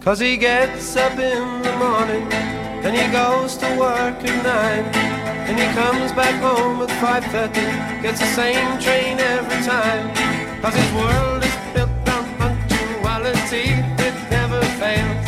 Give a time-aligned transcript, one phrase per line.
[0.00, 4.86] Cause he gets up in the morning and he goes to work at nine.
[5.44, 10.08] And he comes back home at 5.30, gets the same train every time.
[10.62, 15.26] Cause his world is built on punctuality, it never fails.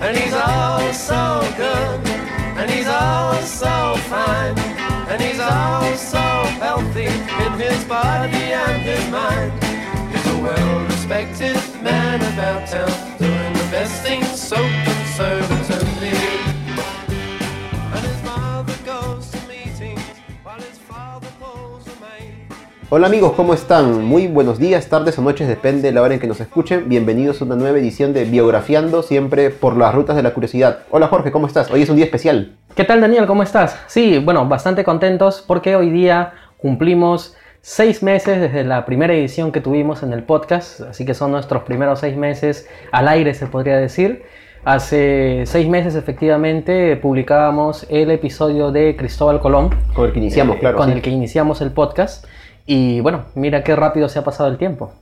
[0.00, 2.00] And he's all so good,
[2.56, 4.56] and he's all so fine.
[5.12, 6.24] And he's all so
[6.64, 7.12] healthy
[7.44, 9.52] in his body and his mind.
[10.10, 12.93] He's a well-respected man about town,
[13.82, 16.12] things so conservatively.
[22.90, 24.04] Hola amigos, ¿cómo están?
[24.04, 26.88] Muy buenos días, tardes o noches, depende de la hora en que nos escuchen.
[26.88, 30.80] Bienvenidos a una nueva edición de Biografiando, siempre por las rutas de la curiosidad.
[30.90, 31.72] Hola Jorge, ¿cómo estás?
[31.72, 32.54] Hoy es un día especial.
[32.76, 33.26] ¿Qué tal Daniel?
[33.26, 33.76] ¿Cómo estás?
[33.88, 37.34] Sí, bueno, bastante contentos porque hoy día cumplimos
[37.66, 41.62] seis meses desde la primera edición que tuvimos en el podcast, así que son nuestros
[41.62, 44.22] primeros seis meses al aire, se podría decir.
[44.66, 49.70] Hace seis meses efectivamente publicábamos el episodio de Cristóbal Colón.
[49.94, 50.76] Con el que iniciamos, eh, claro.
[50.76, 50.92] Con sí.
[50.92, 52.26] el que iniciamos el podcast.
[52.66, 54.92] Y bueno, mira qué rápido se ha pasado el tiempo.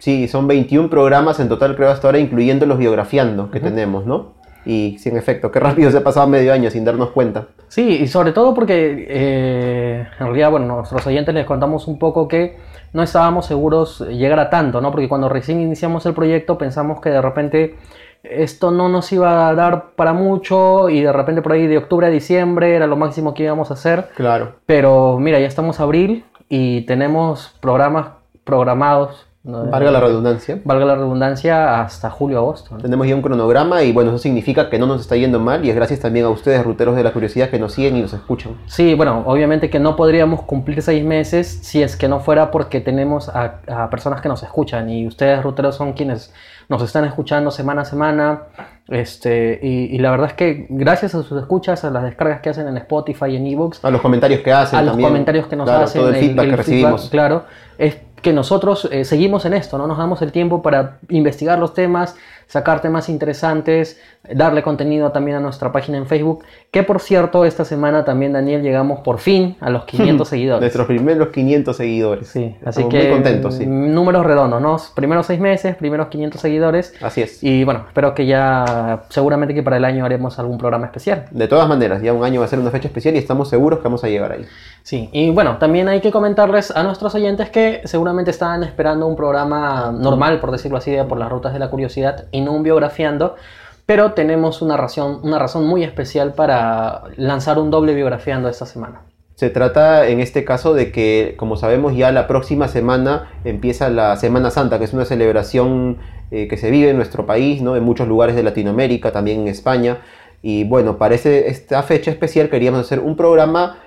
[0.00, 4.37] Sí, son 21 programas en total creo hasta ahora, incluyendo los biografiando que tenemos, ¿no?
[4.64, 7.48] Y sí, en efecto, qué rápido se ha pasado medio año sin darnos cuenta.
[7.68, 12.28] Sí, y sobre todo porque eh, en realidad, bueno, nuestros oyentes les contamos un poco
[12.28, 12.56] que
[12.92, 14.90] no estábamos seguros llegar a tanto, ¿no?
[14.90, 17.76] Porque cuando recién iniciamos el proyecto pensamos que de repente
[18.22, 22.06] esto no nos iba a dar para mucho y de repente por ahí de octubre
[22.06, 24.08] a diciembre era lo máximo que íbamos a hacer.
[24.16, 24.54] Claro.
[24.66, 28.08] Pero mira, ya estamos abril y tenemos programas
[28.44, 29.64] programados, ¿no?
[29.66, 30.60] Valga la redundancia.
[30.64, 32.74] valga la redundancia, hasta julio-agosto.
[32.74, 32.80] ¿no?
[32.82, 35.70] Tenemos ya un cronograma y bueno, eso significa que no nos está yendo mal y
[35.70, 38.52] es gracias también a ustedes, ruteros de la curiosidad, que nos siguen y nos escuchan.
[38.66, 42.80] Sí, bueno, obviamente que no podríamos cumplir seis meses si es que no fuera porque
[42.80, 46.32] tenemos a, a personas que nos escuchan y ustedes, ruteros, son quienes
[46.68, 48.42] nos están escuchando semana a semana.
[48.88, 52.48] Este, y, y la verdad es que gracias a sus escuchas, a las descargas que
[52.50, 55.08] hacen en Spotify y en ebooks, A los comentarios que hacen a los también.
[55.10, 57.08] comentarios que nos Claro, hacen, Todo el feedback que recibimos.
[57.10, 57.44] claro,
[57.76, 59.86] es que nosotros eh, seguimos en esto, ¿no?
[59.86, 64.00] Nos damos el tiempo para investigar los temas, sacar temas interesantes,
[64.34, 68.62] darle contenido también a nuestra página en Facebook, que por cierto, esta semana también, Daniel,
[68.62, 70.60] llegamos por fin a los 500 seguidores.
[70.60, 72.28] Nuestros primeros 500 seguidores.
[72.28, 73.66] Sí, así Estamos que muy contentos, sí.
[73.66, 74.76] mm, números redondos, ¿no?
[74.94, 76.94] Primeros seis meses, primeros 500 seguidores.
[77.02, 77.42] Así es.
[77.42, 81.26] Y bueno, espero que ya, seguramente que para el año haremos algún programa especial.
[81.30, 83.78] De todas maneras, ya un año va a ser una fecha especial y estamos seguros
[83.80, 84.46] que vamos a llegar ahí.
[84.88, 89.16] Sí, y bueno, también hay que comentarles a nuestros oyentes que seguramente estaban esperando un
[89.16, 92.62] programa normal, por decirlo así, de por las rutas de la curiosidad y no un
[92.62, 93.36] biografiando,
[93.84, 99.02] pero tenemos una razón, una razón muy especial para lanzar un doble biografiando esta semana.
[99.34, 104.16] Se trata en este caso de que, como sabemos, ya la próxima semana empieza la
[104.16, 105.98] Semana Santa, que es una celebración
[106.30, 107.76] eh, que se vive en nuestro país, ¿no?
[107.76, 109.98] en muchos lugares de Latinoamérica, también en España.
[110.40, 113.80] Y bueno, para esta fecha especial queríamos hacer un programa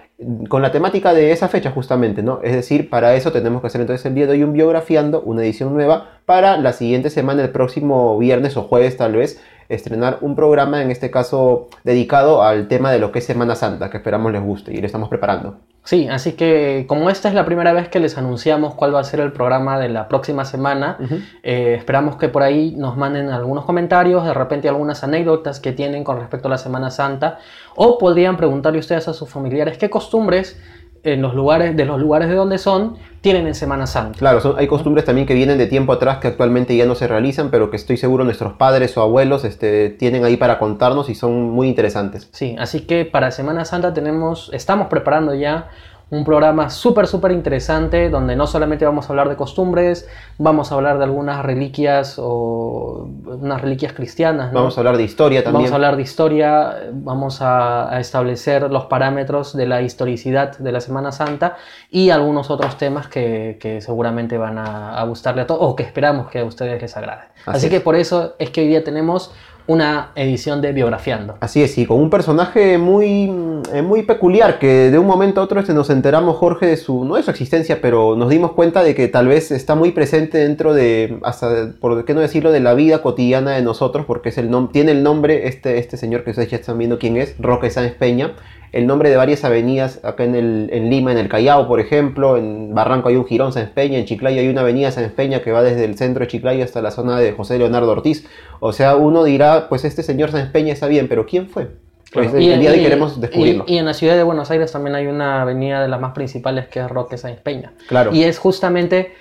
[0.49, 2.39] con la temática de esa fecha justamente, ¿no?
[2.43, 5.43] Es decir, para eso tenemos que hacer entonces el día de hoy un biografiando, una
[5.43, 10.35] edición nueva, para la siguiente semana, el próximo viernes o jueves tal vez, estrenar un
[10.35, 14.31] programa, en este caso dedicado al tema de lo que es Semana Santa, que esperamos
[14.31, 15.57] les guste y lo estamos preparando.
[15.83, 19.03] Sí, así que como esta es la primera vez que les anunciamos cuál va a
[19.03, 20.97] ser el programa de la próxima semana,
[21.41, 26.03] eh, esperamos que por ahí nos manden algunos comentarios, de repente algunas anécdotas que tienen
[26.03, 27.39] con respecto a la Semana Santa,
[27.75, 30.61] o podrían preguntarle ustedes a sus familiares qué costumbres
[31.03, 34.17] en los lugares, de los lugares de donde son tienen en Semana Santa.
[34.17, 37.07] Claro, son- hay costumbres también que vienen de tiempo atrás que actualmente ya no se
[37.07, 41.15] realizan, pero que estoy seguro nuestros padres o abuelos este, tienen ahí para contarnos y
[41.15, 42.29] son muy interesantes.
[42.31, 45.69] Sí, así que para Semana Santa tenemos, estamos preparando ya
[46.11, 50.75] un programa súper, súper interesante donde no solamente vamos a hablar de costumbres, vamos a
[50.75, 54.51] hablar de algunas reliquias o unas reliquias cristianas.
[54.51, 54.59] ¿no?
[54.59, 55.63] Vamos a hablar de historia también.
[55.63, 60.71] Vamos a hablar de historia, vamos a, a establecer los parámetros de la historicidad de
[60.73, 61.55] la Semana Santa
[61.89, 65.83] y algunos otros temas que, que seguramente van a, a gustarle a todos o que
[65.83, 67.21] esperamos que a ustedes les agrade.
[67.45, 67.71] Así Así, es.
[67.71, 69.33] que por eso es que hoy día tenemos
[69.71, 71.37] una edición de Biografiando.
[71.39, 73.31] Así es, y con un personaje muy,
[73.73, 77.05] eh, muy peculiar que de un momento a otro este, nos enteramos, Jorge, de su,
[77.05, 80.39] no de su existencia, pero nos dimos cuenta de que tal vez está muy presente
[80.39, 84.37] dentro de, hasta, por qué no decirlo, de la vida cotidiana de nosotros, porque es
[84.37, 87.69] el tiene el nombre, este, este señor que ustedes ya están viendo quién es, Roque
[87.69, 88.33] Sáenz Peña,
[88.71, 92.37] el nombre de varias avenidas acá en, el, en Lima, en el Callao, por ejemplo,
[92.37, 95.51] en Barranco hay un Girón Sáenz Peña, en Chiclayo hay una avenida Sáenz Peña que
[95.51, 98.25] va desde el centro de Chiclayo hasta la zona de José Leonardo Ortiz.
[98.59, 101.67] O sea, uno dirá, pues este señor Sáenz Peña está bien, pero ¿quién fue?
[102.13, 103.63] Pues el, Y- el día de hoy queremos descubrirlo.
[103.67, 106.13] Y, y en la ciudad de Buenos Aires también hay una avenida de las más
[106.13, 107.73] principales que es Roque Sáenz Peña.
[107.87, 108.13] Claro.
[108.13, 109.13] Y es justamente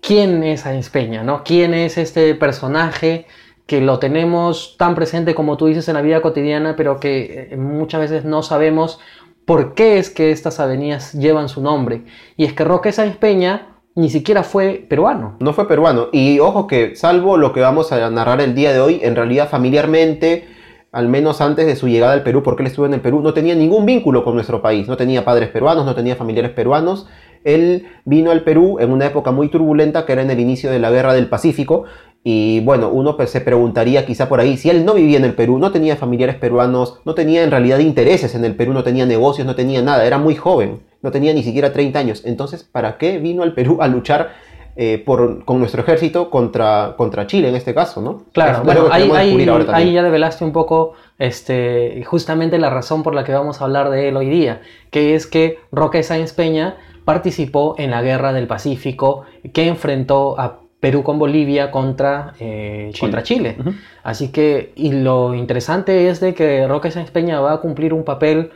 [0.00, 1.42] quién es Sáenz Peña, ¿no?
[1.44, 3.26] ¿Quién es este personaje
[3.66, 7.56] que lo tenemos tan presente como tú dices en la vida cotidiana, pero que eh,
[7.56, 9.00] muchas veces no sabemos
[9.46, 12.04] por qué es que estas avenidas llevan su nombre.
[12.36, 15.36] Y es que Roque Sáenz Peña ni siquiera fue peruano.
[15.40, 16.08] No fue peruano.
[16.12, 19.48] Y ojo que, salvo lo que vamos a narrar el día de hoy, en realidad
[19.48, 20.48] familiarmente,
[20.92, 23.34] al menos antes de su llegada al Perú, porque él estuvo en el Perú, no
[23.34, 24.88] tenía ningún vínculo con nuestro país.
[24.88, 27.06] No tenía padres peruanos, no tenía familiares peruanos.
[27.44, 30.78] Él vino al Perú en una época muy turbulenta, que era en el inicio de
[30.78, 31.84] la Guerra del Pacífico,
[32.26, 35.34] y bueno, uno pues, se preguntaría quizá por ahí, si él no vivía en el
[35.34, 39.04] Perú, no tenía familiares peruanos, no tenía en realidad intereses en el Perú, no tenía
[39.04, 42.22] negocios, no tenía nada, era muy joven, no tenía ni siquiera 30 años.
[42.24, 44.32] Entonces, ¿para qué vino al Perú a luchar
[44.74, 48.22] eh, por, con nuestro ejército contra, contra Chile en este caso, ¿no?
[48.32, 53.34] Claro, bueno, ahí, ahí, ya develaste un poco este, justamente la razón por la que
[53.34, 57.90] vamos a hablar de él hoy día, que es que Roque Sáenz Peña participó en
[57.90, 63.00] la Guerra del Pacífico que enfrentó a Perú con Bolivia contra eh, Chile.
[63.00, 63.56] Contra Chile.
[64.02, 68.04] Así que, y lo interesante es de que Roque Sáenz Peña va a cumplir un
[68.04, 68.50] papel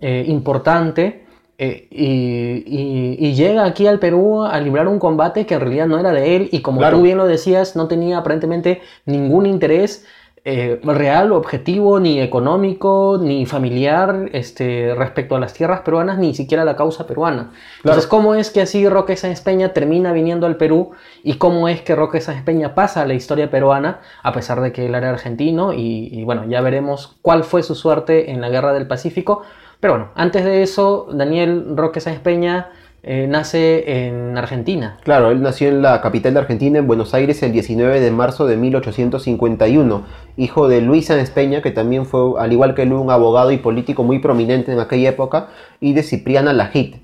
[0.00, 1.24] eh, importante
[1.56, 6.10] eh, y, llega aquí al Perú a librar un combate que en realidad no era
[6.10, 10.04] de él y como tú bien lo decías, no tenía aparentemente ningún interés
[10.50, 16.64] eh, real, objetivo, ni económico, ni familiar este, respecto a las tierras peruanas, ni siquiera
[16.64, 17.50] la causa peruana.
[17.76, 20.92] Entonces, ¿cómo es que así Roque Sáenz Peña termina viniendo al Perú
[21.22, 24.72] y cómo es que Roque Sáenz Peña pasa a la historia peruana, a pesar de
[24.72, 25.74] que él era argentino?
[25.74, 29.42] Y, y bueno, ya veremos cuál fue su suerte en la Guerra del Pacífico.
[29.80, 32.70] Pero bueno, antes de eso, Daniel Roque Sáenz Peña
[33.02, 34.98] eh, nace en Argentina.
[35.04, 38.46] Claro, él nació en la capital de Argentina, en Buenos Aires, el 19 de marzo
[38.46, 40.04] de 1851,
[40.36, 43.58] hijo de Luis Sáenz Peña, que también fue, al igual que él, un abogado y
[43.58, 45.48] político muy prominente en aquella época,
[45.80, 46.96] y de Cipriana Lajit.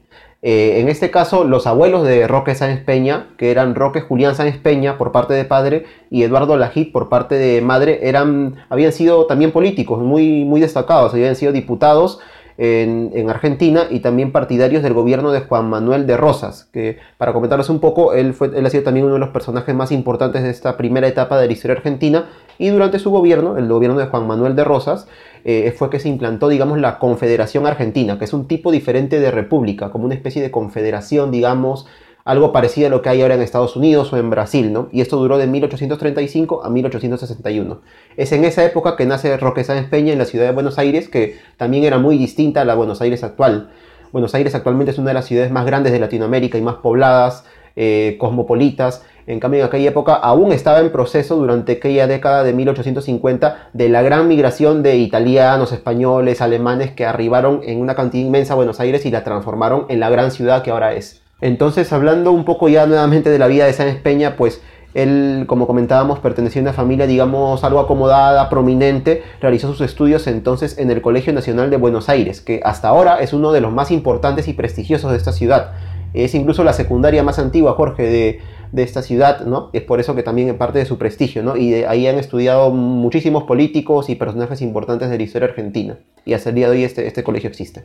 [0.47, 4.59] Eh, en este caso, los abuelos de Roque Sáenz Peña, que eran Roque Julián Sáenz
[4.59, 9.25] Peña por parte de padre y Eduardo Lajit por parte de madre, eran, habían sido
[9.25, 12.21] también políticos muy, muy destacados, habían sido diputados
[12.57, 17.69] en, Argentina y también partidarios del gobierno de Juan Manuel de Rosas, que para comentarles
[17.69, 20.51] un poco, él, fue, él ha sido también uno de los personajes más importantes de
[20.51, 22.27] esta primera etapa de la historia argentina
[22.59, 25.09] y durante su gobierno, el gobierno de Juan Manuel de Rosas,
[25.45, 29.31] eh, fue que se implantó, digamos, la Confederación Argentina, que es un tipo diferente de
[29.31, 31.87] república, como una especie de confederación, digamos,
[32.25, 34.89] algo parecido a lo que hay ahora en Estados Unidos o en Brasil, ¿no?
[34.93, 37.81] Y esto duró de 1835 a 1861.
[38.17, 41.09] Es en esa época que nace Roque Sáenz Peña en la ciudad de Buenos Aires,
[41.09, 43.69] que también era muy distinta a la Buenos Aires actual.
[44.11, 47.45] Buenos Aires actualmente es una de las ciudades más grandes de Latinoamérica y más pobladas,
[47.77, 49.05] eh, cosmopolitas.
[49.27, 53.89] En cambio, en aquella época aún estaba en proceso durante aquella década de 1850 de
[53.89, 58.81] la gran migración de italianos, españoles, alemanes que arribaron en una cantidad inmensa a Buenos
[58.81, 61.24] Aires y la transformaron en la gran ciudad que ahora es.
[61.45, 64.63] Entonces, hablando un poco ya nuevamente de la vida de Sáenz Peña, pues
[64.95, 70.79] él, como comentábamos, pertenecía a una familia, digamos, algo acomodada, prominente, realizó sus estudios entonces
[70.79, 73.91] en el Colegio Nacional de Buenos Aires, que hasta ahora es uno de los más
[73.91, 75.73] importantes y prestigiosos de esta ciudad.
[76.15, 78.41] Es incluso la secundaria más antigua, Jorge,
[78.73, 79.69] de, esta ciudad, ¿no?
[79.75, 81.59] Es por eso que también es parte de su prestigio, ¿no?
[81.59, 85.99] Y ahí han estudiado muchísimos políticos y personajes importantes de la historia argentina.
[86.25, 87.85] Y hasta el día de hoy este, este colegio existe.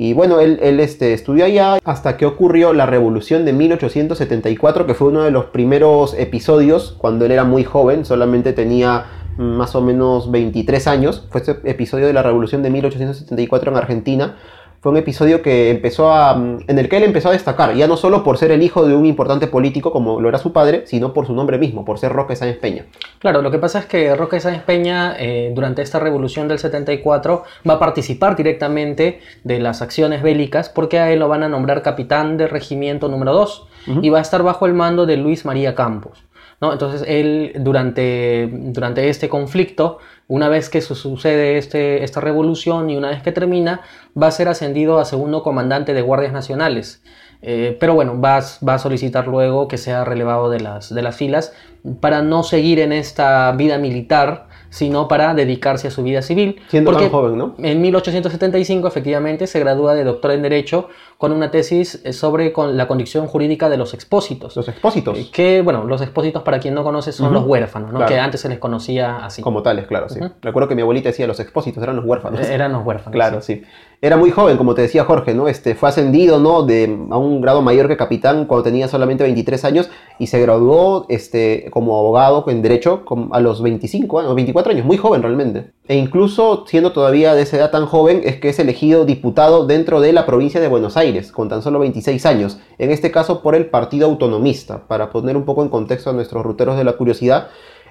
[0.00, 5.08] Y bueno, él, este, estudió allá hasta que ocurrió la revolución de 1874, que fue
[5.08, 9.06] uno de los primeros episodios cuando él era muy joven, solamente tenía
[9.38, 11.26] más o menos 23 años.
[11.30, 14.36] Fue este episodio de la revolución de 1874 en Argentina,
[14.80, 17.86] fue un episodio que empezó a, mm, en el que él empezó a destacar, ya
[17.86, 20.82] no solo por ser el hijo de un importante político como lo era su padre,
[20.86, 22.86] sino por su nombre mismo, por ser Roque Sáenz Peña.
[23.18, 27.44] Claro, lo que pasa es que Roque Sáenz Peña eh, durante esta revolución del 74
[27.68, 31.82] va a participar directamente de las acciones bélicas porque a él lo van a nombrar
[31.82, 33.66] capitán del regimiento número 2
[34.02, 36.22] y va a estar bajo el mando de Luis María Campos.
[36.60, 36.72] ¿No?
[36.72, 39.98] Entonces él durante, durante este conflicto
[40.28, 43.80] una vez que sucede este, esta revolución y una vez que termina,
[44.20, 47.02] va a ser ascendido a segundo comandante de guardias nacionales.
[47.40, 51.16] Eh, pero bueno, va, va, a solicitar luego que sea relevado de las, de las
[51.16, 51.52] filas
[52.00, 56.60] para no seguir en esta vida militar sino para dedicarse a su vida civil.
[56.68, 57.54] Siendo tan joven, ¿no?
[57.58, 60.88] En 1875, efectivamente, se gradúa de doctor en Derecho
[61.18, 64.54] con una tesis eh, sobre con la condición jurídica de los expósitos.
[64.54, 65.18] Los expósitos.
[65.18, 68.06] Eh, que, bueno, los expósitos, para quien no conoce, son los huérfanos, ¿no?
[68.06, 69.42] Que antes se les conocía así.
[69.42, 70.20] Como tales, claro, sí.
[70.40, 72.48] Recuerdo que mi abuelita decía los expósitos, eran los huérfanos.
[72.48, 73.12] Eran los huérfanos.
[73.12, 73.62] Claro, sí.
[74.00, 75.48] Era muy joven, como te decía Jorge, ¿no?
[75.48, 76.62] Este, fue ascendido, ¿no?
[76.62, 81.04] De, a un grado mayor que capitán cuando tenía solamente 23 años y se graduó
[81.08, 85.72] este, como abogado en Derecho a los 25 años, 24 años, muy joven realmente.
[85.88, 90.02] E incluso siendo todavía de esa edad tan joven, es que es elegido diputado dentro
[90.02, 93.54] de la provincia de Buenos Aires, con tan solo 26 años, en este caso por
[93.54, 94.82] el Partido Autonomista.
[94.86, 97.48] Para poner un poco en contexto a nuestros ruteros de la curiosidad,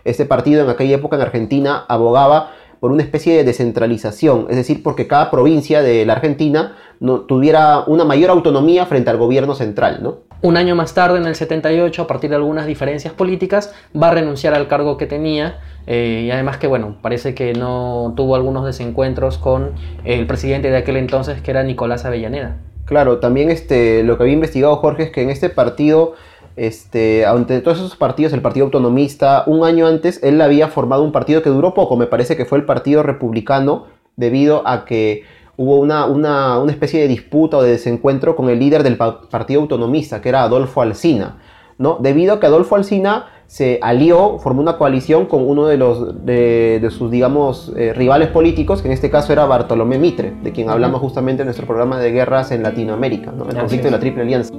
[0.07, 4.83] Este partido en aquella época en Argentina abogaba por una especie de descentralización, es decir,
[4.83, 9.99] porque cada provincia de la Argentina no, tuviera una mayor autonomía frente al gobierno central,
[10.01, 10.19] ¿no?
[10.41, 14.11] Un año más tarde, en el 78, a partir de algunas diferencias políticas, va a
[14.11, 18.63] renunciar al cargo que tenía eh, y además que, bueno, parece que no tuvo algunos
[18.65, 19.71] desencuentros con
[20.03, 22.57] el presidente de aquel entonces, que era Nicolás Avellaneda.
[22.85, 26.13] Claro, también este, lo que había investigado Jorge es que en este partido,
[26.57, 31.11] este, ante todos esos partidos, el Partido Autonomista, un año antes, él había formado un
[31.11, 33.85] partido que duró poco, me parece que fue el Partido Republicano,
[34.15, 35.23] debido a que
[35.55, 39.61] hubo una, una, una, especie de disputa o de desencuentro con el líder del Partido
[39.61, 41.37] Autonomista, que era Adolfo Alsina,
[41.77, 41.99] ¿no?
[42.01, 46.85] Debido a que Adolfo Alsina se alió, formó una coalición con uno de, los, de,
[46.91, 51.01] sus, digamos, eh, rivales políticos, que en este caso era Bartolomé Mitre, de quien hablamos
[51.01, 53.47] justamente en nuestro programa de guerras en Latinoamérica, ¿no?
[53.47, 54.53] el conflicto de la Triple Alianza.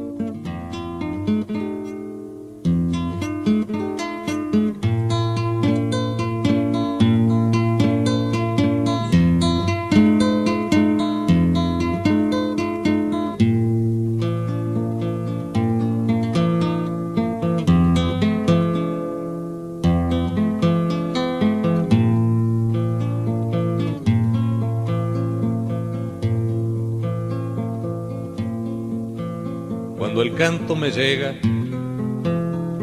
[30.35, 31.33] Canto me llega,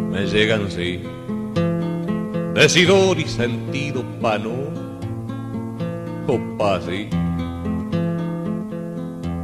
[0.10, 1.02] me llegan sí,
[2.54, 4.54] decidor y sentido pano,
[6.28, 7.10] o sí.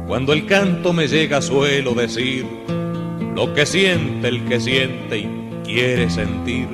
[0.06, 2.46] Cuando el canto me llega suelo decir
[3.36, 5.28] lo que siente el que siente y
[5.62, 6.68] quiere sentir.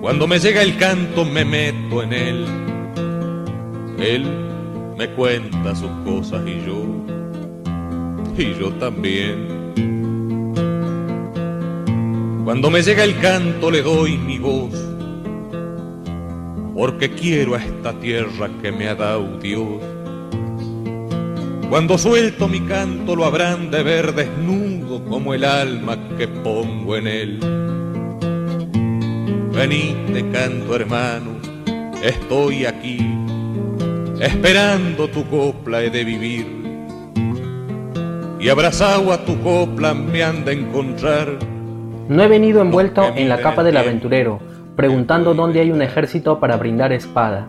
[0.00, 2.46] Cuando me llega el canto me meto en él,
[3.98, 4.24] él
[4.96, 7.21] me cuenta sus cosas y yo
[8.36, 9.72] y yo también.
[12.44, 14.72] Cuando me llega el canto le doy mi voz,
[16.74, 19.80] porque quiero a esta tierra que me ha dado Dios.
[21.68, 27.06] Cuando suelto mi canto lo habrán de ver desnudo como el alma que pongo en
[27.06, 27.38] él.
[29.52, 31.30] Venite canto hermano,
[32.02, 32.98] estoy aquí,
[34.20, 36.61] esperando tu copla he de vivir
[38.42, 41.28] y abrazado a tu copla me han de encontrar.
[42.08, 44.40] No he venido envuelto en la capa del aventurero,
[44.74, 47.46] preguntando dónde hay un ejército para brindar espada.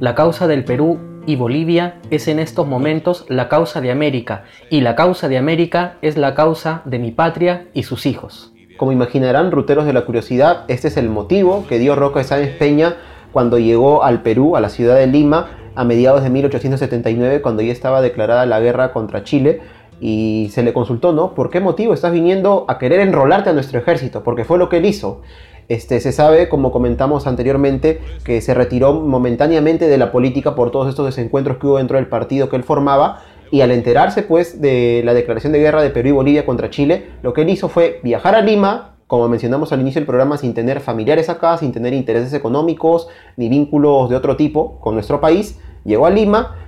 [0.00, 4.82] La causa del Perú y Bolivia es en estos momentos la causa de América, y
[4.82, 8.52] la causa de América es la causa de mi patria y sus hijos.
[8.76, 12.56] Como imaginarán, ruteros de la curiosidad, este es el motivo que dio Roca de Sáenz
[12.58, 12.96] Peña
[13.32, 17.72] cuando llegó al Perú, a la ciudad de Lima, a mediados de 1879, cuando ya
[17.72, 19.62] estaba declarada la guerra contra Chile,
[20.00, 21.34] y se le consultó, ¿no?
[21.34, 24.22] ¿Por qué motivo estás viniendo a querer enrolarte a nuestro ejército?
[24.22, 25.22] Porque fue lo que él hizo.
[25.68, 30.88] Este, se sabe, como comentamos anteriormente, que se retiró momentáneamente de la política por todos
[30.88, 33.22] estos desencuentros que hubo dentro del partido que él formaba.
[33.50, 37.06] Y al enterarse, pues, de la declaración de guerra de Perú y Bolivia contra Chile,
[37.22, 40.54] lo que él hizo fue viajar a Lima, como mencionamos al inicio del programa, sin
[40.54, 45.60] tener familiares acá, sin tener intereses económicos ni vínculos de otro tipo con nuestro país.
[45.84, 46.63] Llegó a Lima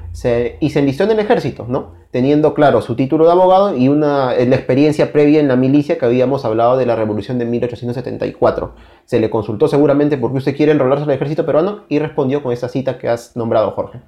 [0.60, 1.92] y se enlistó en el ejército, ¿no?
[2.10, 6.06] Teniendo claro su título de abogado y una, la experiencia previa en la milicia que
[6.06, 8.74] habíamos hablado de la revolución de 1874.
[9.04, 12.52] Se le consultó seguramente por qué usted quiere enrolarse al ejército peruano y respondió con
[12.52, 14.00] esa cita que has nombrado, Jorge.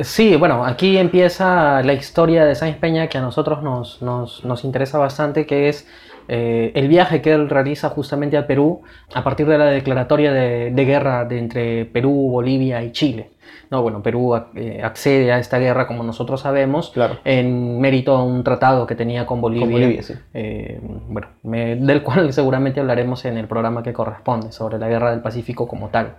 [0.00, 4.64] Sí, bueno, aquí empieza la historia de Sáenz Peña que a nosotros nos, nos, nos
[4.64, 5.86] interesa bastante, que es
[6.26, 8.82] eh, el viaje que él realiza justamente a Perú
[9.14, 13.30] a partir de la declaratoria de, guerra de entre Perú, Bolivia y Chile.
[13.70, 16.92] No, bueno, Perú eh, accede a esta guerra, como nosotros sabemos,
[17.24, 20.00] en mérito a un tratado que tenía con Bolivia,
[20.34, 25.20] eh, bueno, del cual seguramente hablaremos en el programa que corresponde, sobre la guerra del
[25.20, 26.16] Pacífico como tal.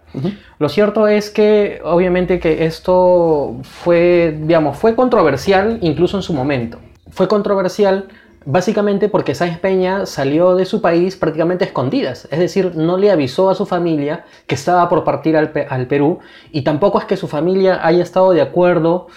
[0.59, 6.79] Lo cierto es que, obviamente, que esto fue, digamos, fue controversial incluso en su momento.
[7.09, 8.07] Fue controversial
[8.47, 13.49] Básicamente porque Sáenz Peña salió de su país prácticamente escondidas, es decir, no le avisó
[13.49, 16.19] a su familia que estaba por partir al, Perú
[16.51, 19.07] y tampoco es que su familia haya estado de acuerdo,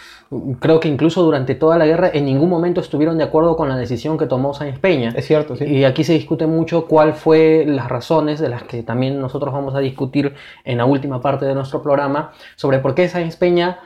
[0.61, 3.77] creo que incluso durante toda la guerra en ningún momento estuvieron de acuerdo con la
[3.77, 5.13] decisión que tomó Sáenz Peña.
[5.15, 5.65] Es cierto, sí.
[5.65, 9.75] Y aquí se discute mucho cuál fue las razones de las que también nosotros vamos
[9.75, 13.79] a discutir en la última parte de nuestro programa sobre por qué Sáenz Peña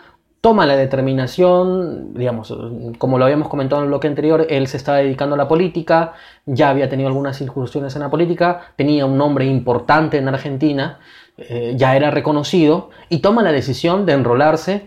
[0.42, 2.54] toma la determinación, digamos,
[2.98, 6.12] como lo habíamos comentado en el bloque anterior, él se estaba dedicando a la política,
[6.44, 10.98] ya había tenido algunas incursiones en la política, tenía un nombre importante en Argentina,
[11.38, 14.82] eh, ya era reconocido, y toma la decisión de enrolarse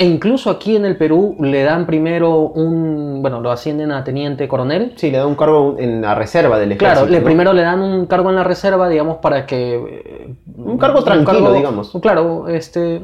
[0.00, 4.46] E incluso aquí en el Perú le dan primero un, bueno, lo ascienden a teniente
[4.46, 4.92] coronel.
[4.94, 7.00] Sí, le dan un cargo en la reserva del ejército.
[7.00, 7.24] Claro, le, ¿no?
[7.24, 9.74] primero le dan un cargo en la reserva, digamos, para que...
[9.74, 11.90] eh, Un cargo tranquilo, digamos.
[12.00, 13.00] Claro, este,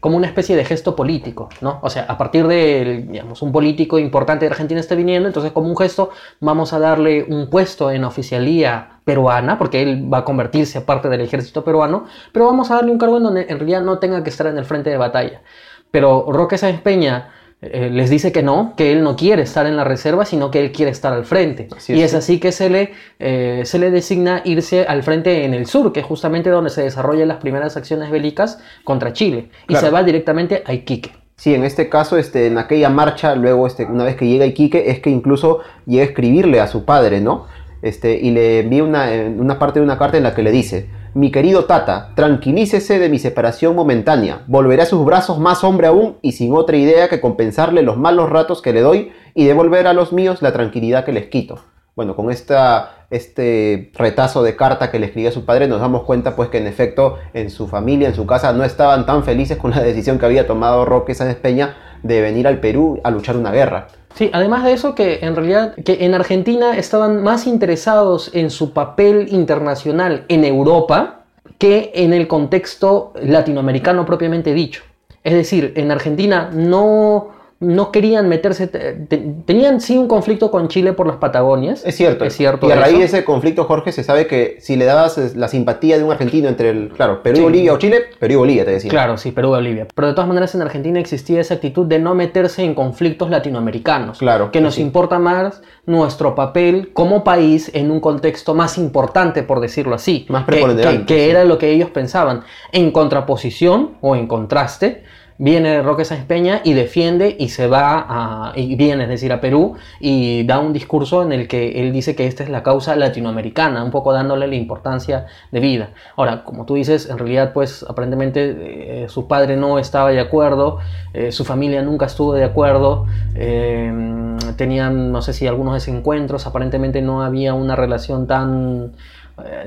[0.00, 1.78] como una especie de gesto político, ¿no?
[1.82, 5.68] O sea, a partir de, digamos, un político importante de Argentina esté viniendo, entonces como
[5.68, 10.80] un gesto vamos a darle un puesto en oficialía peruana, porque él va a convertirse
[10.80, 13.98] parte del ejército peruano, pero vamos a darle un cargo en donde en realidad no
[13.98, 15.42] tenga que estar en el frente de batalla.
[15.90, 19.76] Pero Roque Sáenz Peña eh, les dice que no, que él no quiere estar en
[19.76, 21.68] la reserva, sino que él quiere estar al frente.
[21.76, 22.16] Así y es, es sí.
[22.34, 26.00] así que se le, eh, se le designa irse al frente en el sur, que
[26.00, 29.48] es justamente donde se desarrollan las primeras acciones bélicas contra Chile.
[29.64, 29.86] Y Claro.
[29.86, 31.10] se va directamente a Iquique.
[31.34, 34.48] Sí, en este caso, este, en aquella marcha, luego, este, una vez que llega a
[34.48, 37.46] Iquique, es que incluso llega a escribirle a su padre, ¿no?
[37.82, 40.50] Este, y le envía una, eh, una parte de una carta en la que le
[40.50, 40.86] dice,
[41.18, 46.16] mi querido Tata, tranquilícese de mi separación momentánea, volveré a sus brazos más hombre aún
[46.22, 49.94] y sin otra idea que compensarle los malos ratos que le doy y devolver a
[49.94, 51.58] los míos la tranquilidad que les quito.
[51.96, 56.36] Bueno, con esta, este retazo de carta que le escribía su padre nos damos cuenta
[56.36, 59.72] pues que en efecto en su familia, en su casa, no estaban tan felices con
[59.72, 63.50] la decisión que había tomado Roque Sáenz Peña de venir al Perú a luchar una
[63.50, 63.88] guerra.
[64.14, 68.72] Sí, además de eso que en realidad que en Argentina estaban más interesados en su
[68.72, 71.20] papel internacional en Europa
[71.58, 74.82] que en el contexto latinoamericano propiamente dicho.
[75.24, 80.68] Es decir, en Argentina no, no querían meterse, te- te- tenían sí un conflicto con
[80.68, 81.84] Chile por las Patagonias.
[81.84, 82.24] Es cierto.
[82.24, 82.98] Es cierto Y a raíz eso.
[83.00, 86.48] de ese conflicto, Jorge, se sabe que si le dabas la simpatía de un argentino
[86.48, 87.42] entre el, claro, Perú y Sí.
[87.42, 88.88] Bolivia o Chile, Perú y Bolivia, te decía.
[88.88, 89.88] Claro, sí, Perú y Bolivia.
[89.92, 94.18] Pero de todas maneras en Argentina existía esa actitud de no meterse en conflictos latinoamericanos.
[94.18, 94.82] Claro, Que nos sí.
[94.82, 100.26] importa más nuestro papel como país en un contexto más importante, por decirlo así.
[100.28, 101.30] Más que- preponderante, Que, que sí.
[101.30, 102.42] era lo que ellos pensaban.
[102.70, 105.02] En contraposición o en contraste,
[105.38, 109.40] viene Roque Sáenz Peña y defiende y se va a, y viene, es decir, a
[109.40, 112.96] Perú y da un discurso en el que él dice que esta es la causa
[112.96, 115.90] latinoamericana, un poco dándole la importancia de vida.
[116.16, 120.78] Ahora, como tú dices, en realidad, pues aparentemente eh, su padre no estaba de acuerdo,
[121.14, 127.00] eh, su familia nunca estuvo de acuerdo, eh, tenían, no sé si algunos desencuentros, aparentemente
[127.00, 128.92] no había una relación tan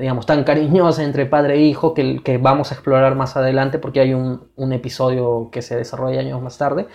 [0.00, 4.00] digamos, tan cariñosa entre padre e hijo que, que vamos a explorar más adelante porque
[4.00, 6.86] hay un, un episodio que se desarrolla años más tarde.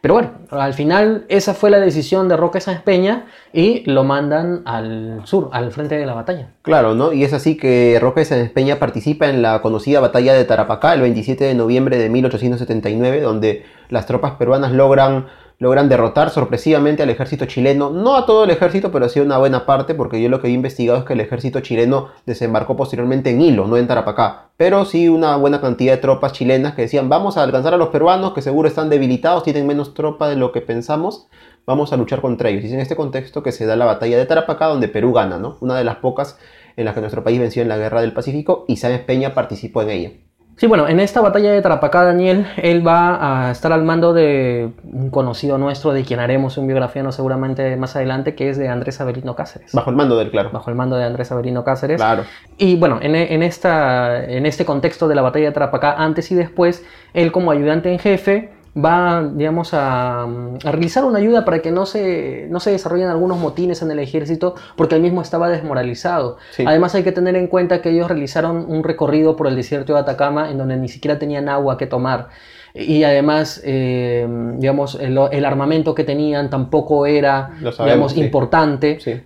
[0.00, 4.62] Pero bueno, al final esa fue la decisión de Roque Sáenz Peña y lo mandan
[4.66, 6.50] al sur, al frente de la batalla.
[6.60, 7.12] Claro, ¿no?
[7.12, 11.00] Y es así que Roque Sáenz Peña participa en la conocida batalla de Tarapacá el
[11.00, 15.26] 27 de noviembre de 1879, donde las tropas peruanas logran,
[15.64, 17.88] logran derrotar sorpresivamente al ejército chileno.
[17.88, 20.48] No a todo el ejército, pero sí a una buena parte, porque yo lo que
[20.48, 24.50] he investigado es que el ejército chileno desembarcó posteriormente en Hilo, no en Tarapacá.
[24.58, 27.88] Pero sí una buena cantidad de tropas chilenas que decían, vamos a alcanzar a los
[27.88, 31.28] peruanos, que seguro están debilitados, tienen menos tropa de lo que pensamos.
[31.66, 32.62] Vamos a luchar contra ellos.
[32.62, 35.38] Y es en este contexto que se da la batalla de Tarapacá, donde Perú gana,
[35.38, 35.56] ¿no?
[35.62, 36.38] Una de las pocas
[36.76, 39.80] en las que nuestro país venció en la Guerra del Pacífico y Sáenz Peña participó
[39.80, 40.10] en ella.
[40.56, 44.70] Sí, bueno, en esta batalla de Tarapacá, Daniel, él va a estar al mando de
[44.84, 49.00] un conocido nuestro, de quien haremos un biografiano seguramente más adelante, que es de Andrés
[49.00, 49.72] Avelino Cáceres.
[49.72, 50.50] Bajo el mando del claro.
[50.52, 51.96] Bajo el mando de Andrés Avelino Cáceres.
[51.96, 52.22] Claro.
[52.56, 56.36] Y bueno, en, en esta, en este contexto de la batalla de Tarapacá, antes y
[56.36, 61.70] después, él como ayudante en jefe va, digamos, a, a realizar una ayuda para que
[61.70, 66.38] no se, no se desarrollen algunos motines en el ejército, porque él mismo estaba desmoralizado.
[66.50, 66.64] Sí.
[66.66, 70.00] Además hay que tener en cuenta que ellos realizaron un recorrido por el desierto de
[70.00, 72.28] Atacama en donde ni siquiera tenían agua que tomar.
[72.76, 78.20] Y además, eh, digamos, el, el armamento que tenían tampoco era, sabemos, digamos, sí.
[78.20, 78.98] importante.
[78.98, 79.22] Sí.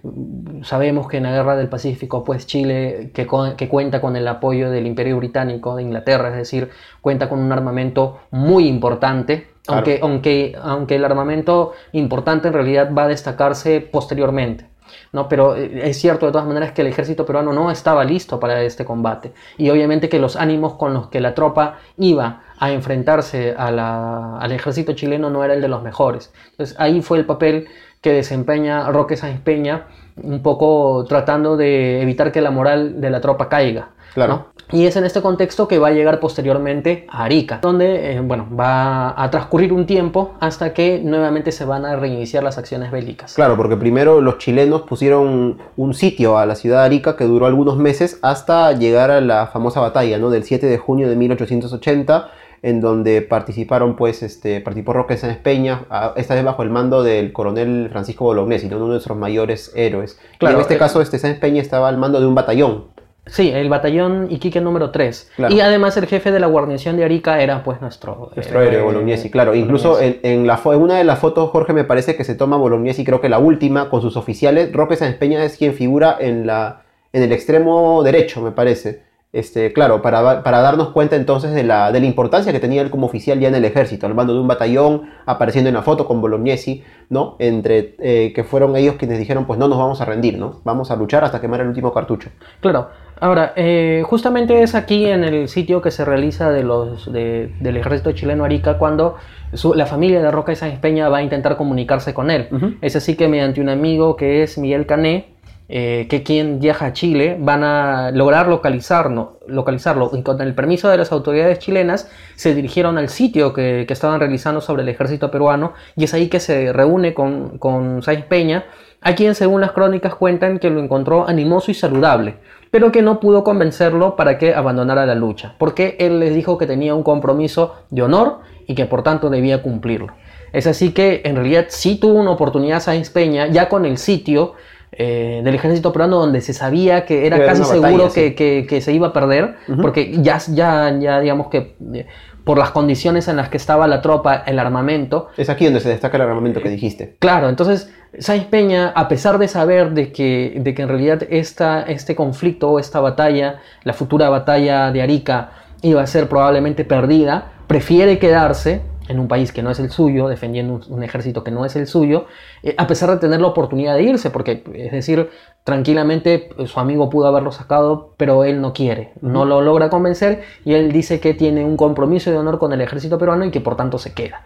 [0.63, 4.71] Sabemos que en la guerra del Pacífico, pues Chile, que, que cuenta con el apoyo
[4.71, 6.69] del Imperio Británico, de Inglaterra, es decir,
[7.01, 9.79] cuenta con un armamento muy importante, Claro.
[9.81, 14.67] aunque, aunque, aunque el armamento importante en realidad va a destacarse posteriormente.
[15.13, 15.29] ¿no?
[15.29, 18.63] Pero eh, es cierto de todas maneras que el ejército peruano no estaba listo para
[18.63, 19.33] este combate.
[19.57, 24.39] Y obviamente que los ánimos con los que la tropa iba a enfrentarse a la-
[24.39, 26.33] al ejército chileno no era el de los mejores.
[26.51, 27.69] Entonces ahí fue el papel
[28.01, 29.87] que desempeña Roque Sáenz Peña,
[30.23, 33.91] un poco tratando de evitar que la moral de la tropa caiga.
[34.15, 34.33] Claro.
[34.33, 34.59] ¿no?
[34.71, 38.47] Y es en este contexto que va a llegar posteriormente a Arica, donde eh, bueno,
[38.59, 43.35] va a transcurrir un tiempo hasta que nuevamente se van a reiniciar las acciones bélicas.
[43.35, 47.47] Claro, porque primero los chilenos pusieron un sitio a la ciudad de Arica que duró
[47.47, 50.31] algunos meses hasta llegar a la famosa batalla, ¿no?
[50.31, 52.31] Del 7 de junio de 1880,
[52.63, 57.03] en donde participaron, pues, este, participó Roque Sáenz Peña, a- esta vez bajo el mando
[57.03, 58.77] del coronel Francisco Bolognesi, ¿no?
[58.77, 60.19] uno de nuestros mayores héroes.
[60.35, 62.87] y Claro, en este eh, caso, este Peña estaba al mando de un batallón.
[63.27, 65.33] Sí, el batallón Iquique número 3.
[65.37, 65.55] Claro.
[65.55, 68.31] Y además el jefe de la guarnición de Arica era pues nuestro...
[68.35, 69.55] Nuestro eh, héroe Bolognesi, claro.
[69.55, 72.35] Incluso en, en la fo- en una de las fotos, Jorge, me parece que se
[72.35, 74.73] toma Bolognesi, creo que la última, con sus oficiales.
[74.73, 79.03] Roque Sáenz Peña es quien figura en, la, en el extremo derecho, me parece.
[79.31, 82.89] Este, claro, para, para darnos cuenta entonces de la, de la importancia que tenía él
[82.91, 86.07] como oficial ya en el ejército, al mando de un batallón, apareciendo en la foto
[86.07, 87.37] con Bolognesi, ¿no?
[87.39, 90.61] Entre eh, que fueron ellos quienes dijeron, pues no nos vamos a rendir, ¿no?
[90.65, 92.31] Vamos a luchar hasta quemar el último cartucho.
[92.61, 92.89] Claro.
[93.21, 97.77] Ahora, eh, justamente es aquí en el sitio que se realiza de los, de- del
[97.77, 99.17] ejército chileno Arica cuando
[99.53, 102.49] su- la familia de Roca de Sáenz Peña va a intentar comunicarse con él.
[102.81, 105.35] Es así que mediante un amigo que es Miguel Cané,
[105.71, 110.89] eh, que quien viaja a Chile, van a lograr localizarlo, localizarlo y con el permiso
[110.89, 115.31] de las autoridades chilenas se dirigieron al sitio que, que estaban realizando sobre el ejército
[115.31, 118.65] peruano y es ahí que se reúne con, con Sáenz Peña,
[119.03, 122.37] a quien según las crónicas cuentan que lo encontró animoso y saludable,
[122.71, 126.67] pero que no pudo convencerlo para que abandonara la lucha, porque él les dijo que
[126.67, 130.15] tenía un compromiso de honor y que por tanto debía cumplirlo.
[130.53, 134.55] Es así que en realidad sí tuvo una oportunidad Sáenz Peña, ya con el sitio
[134.99, 138.21] eh, del ejército peruano donde se sabía que era Que era casi seguro batalla, sí.
[138.21, 139.81] que, que- que se iba a perder, Ujú.
[139.81, 142.07] porque ya, ya, ya digamos que eh,
[142.45, 145.91] por las condiciones en las que estaba la tropa, el armamento, Es aquí donde se
[145.91, 147.17] destaca el armamento que dijiste.
[147.19, 151.83] Claro, entonces Sáenz Peña, a pesar de saber de que, de que en realidad esta,
[151.83, 155.51] este conflicto, esta batalla, la futura batalla de Arica
[155.83, 160.29] iba a ser probablemente perdida, prefiere quedarse en un país que no es el suyo,
[160.29, 162.27] defendiendo un, un ejército que no es el suyo,
[162.63, 165.29] eh, a pesar de tener la oportunidad de irse, porque es decir,
[165.65, 170.43] tranquilamente eh, su amigo pudo haberlo sacado, pero él no quiere, no lo logra convencer
[170.65, 173.61] y él dice que tiene un compromiso de honor con el ejército peruano y que
[173.61, 174.43] por tanto se queda.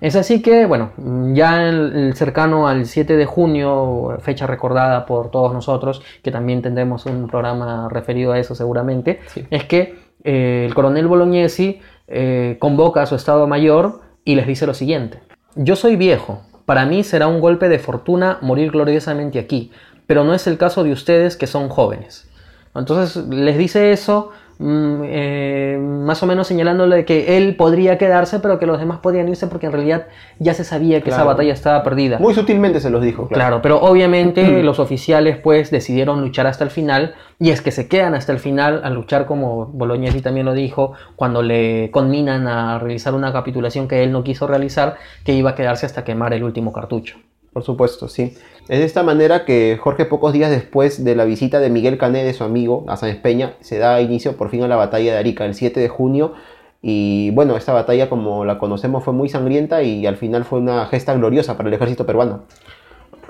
[0.00, 0.92] Es así que, bueno,
[1.34, 6.62] ya el, el cercano al 7 de junio, fecha recordada por todos nosotros, que también
[6.62, 9.46] tendremos un programa referido a eso seguramente, Sí.
[9.50, 14.66] es que eh, el coronel Bolognesi eh, convoca a su Estado Mayor y les dice
[14.66, 15.20] lo siguiente.
[15.54, 19.72] Yo soy viejo, para mí será un golpe de fortuna morir gloriosamente aquí,
[20.06, 22.28] pero no es el caso de ustedes que son jóvenes.
[22.74, 24.30] Entonces les dice eso,
[24.62, 29.46] eh, más o menos señalándole que él podría quedarse, pero que los demás podían irse
[29.46, 30.06] porque en realidad
[30.38, 32.18] ya se sabía que esa batalla estaba perdida.
[32.18, 33.28] Muy sutilmente se los dijo.
[33.28, 37.88] Claro, pero obviamente los oficiales pues decidieron luchar hasta el final y es que se
[37.88, 42.78] quedan hasta el final a luchar como Bolognesi también lo dijo cuando le conminan a
[42.78, 46.44] realizar una capitulación que él no quiso realizar, que iba a quedarse hasta quemar el
[46.44, 47.16] último cartucho.
[47.52, 48.36] Por supuesto, sí.
[48.68, 52.22] Es de esta manera que Jorge, pocos días después de la visita de Miguel Cané
[52.22, 55.18] de su amigo a Sáenz Peña, se da inicio por fin a la batalla de
[55.18, 56.34] Arica el 7 de junio.
[56.80, 60.86] Y bueno, esta batalla, como la conocemos, fue muy sangrienta y al final fue una
[60.86, 62.44] gesta gloriosa para el ejército peruano.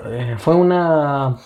[0.05, 1.37] Eh, fue una...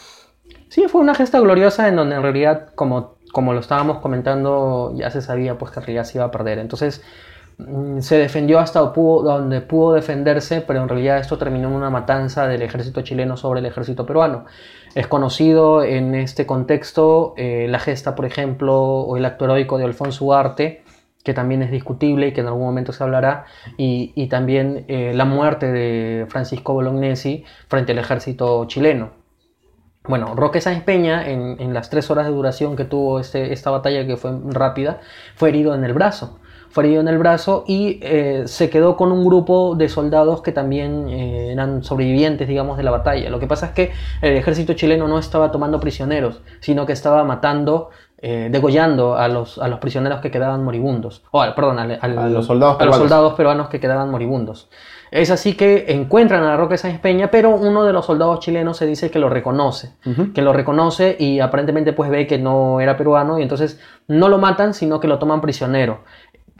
[0.67, 5.09] Sí, fue una gesta gloriosa en donde en realidad, como, como lo estábamos comentando, ya
[5.09, 6.59] se sabía pues que en realidad se iba a perder.
[6.59, 7.01] Entonces
[7.99, 12.61] se defendió hasta donde pudo defenderse, pero en realidad esto terminó en una matanza del
[12.61, 14.45] ejército chileno sobre el ejército peruano.
[14.93, 19.85] Es conocido en este contexto eh, la gesta, por ejemplo, o el acto heroico de
[19.85, 20.83] Alfonso Ugarte,
[21.23, 23.45] que también es discutible y que en algún momento se hablará,
[23.77, 29.11] y, y también eh, la muerte de Francisco Bolognesi frente al ejército chileno.
[30.07, 33.71] Bueno, Roque Sáenz Peña, en, en las tres horas de duración que tuvo este- esta
[33.71, 34.99] batalla, que fue rápida,
[35.35, 36.37] fue herido en el brazo.
[36.83, 41.07] Herido en el brazo y eh, se quedó con un grupo de soldados que también
[41.09, 43.29] eh, eran sobrevivientes, digamos, de la batalla.
[43.29, 47.23] Lo que pasa es que el ejército chileno no estaba tomando prisioneros, sino que estaba
[47.23, 51.23] matando, eh, degollando a los, a los prisioneros que quedaban moribundos.
[51.31, 52.97] O, al- perdón, al- al- A los soldados a los peruanos.
[52.97, 54.69] soldados peruanos que quedaban moribundos.
[55.11, 58.85] Es así que encuentran a Roque Sáenz Peña, pero uno de los soldados chilenos se
[58.85, 59.93] dice que lo reconoce,
[60.33, 64.39] que lo reconoce y aparentemente pues ve que no era peruano y entonces no lo
[64.39, 65.99] matan, sino que lo toman prisionero.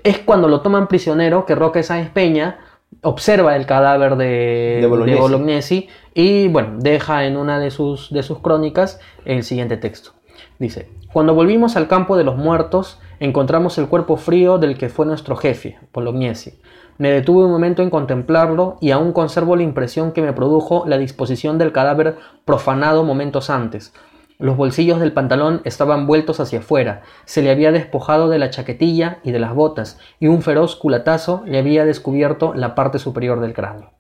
[0.04, 2.60] Es cuando lo toman prisionero que Roque Sáenz Peña
[3.02, 5.16] observa el cadáver de, De Bolognesi.
[5.16, 10.12] de Bolognesi y bueno, deja en una de sus, de sus crónicas el siguiente texto.
[10.60, 15.06] Dice, cuando volvimos al campo de los muertos, encontramos el cuerpo frío del que fue
[15.06, 16.60] nuestro jefe, Bolognesi.
[16.98, 20.98] Me detuve un momento en contemplarlo y aún conservo la impresión que me produjo la
[20.98, 23.94] disposición del cadáver profanado momentos antes.
[24.38, 29.20] Los bolsillos del pantalón estaban vueltos hacia afuera, se le había despojado de la chaquetilla
[29.24, 33.54] y de las botas, y un feroz culatazo le había descubierto la parte superior del
[33.54, 33.95] cráneo.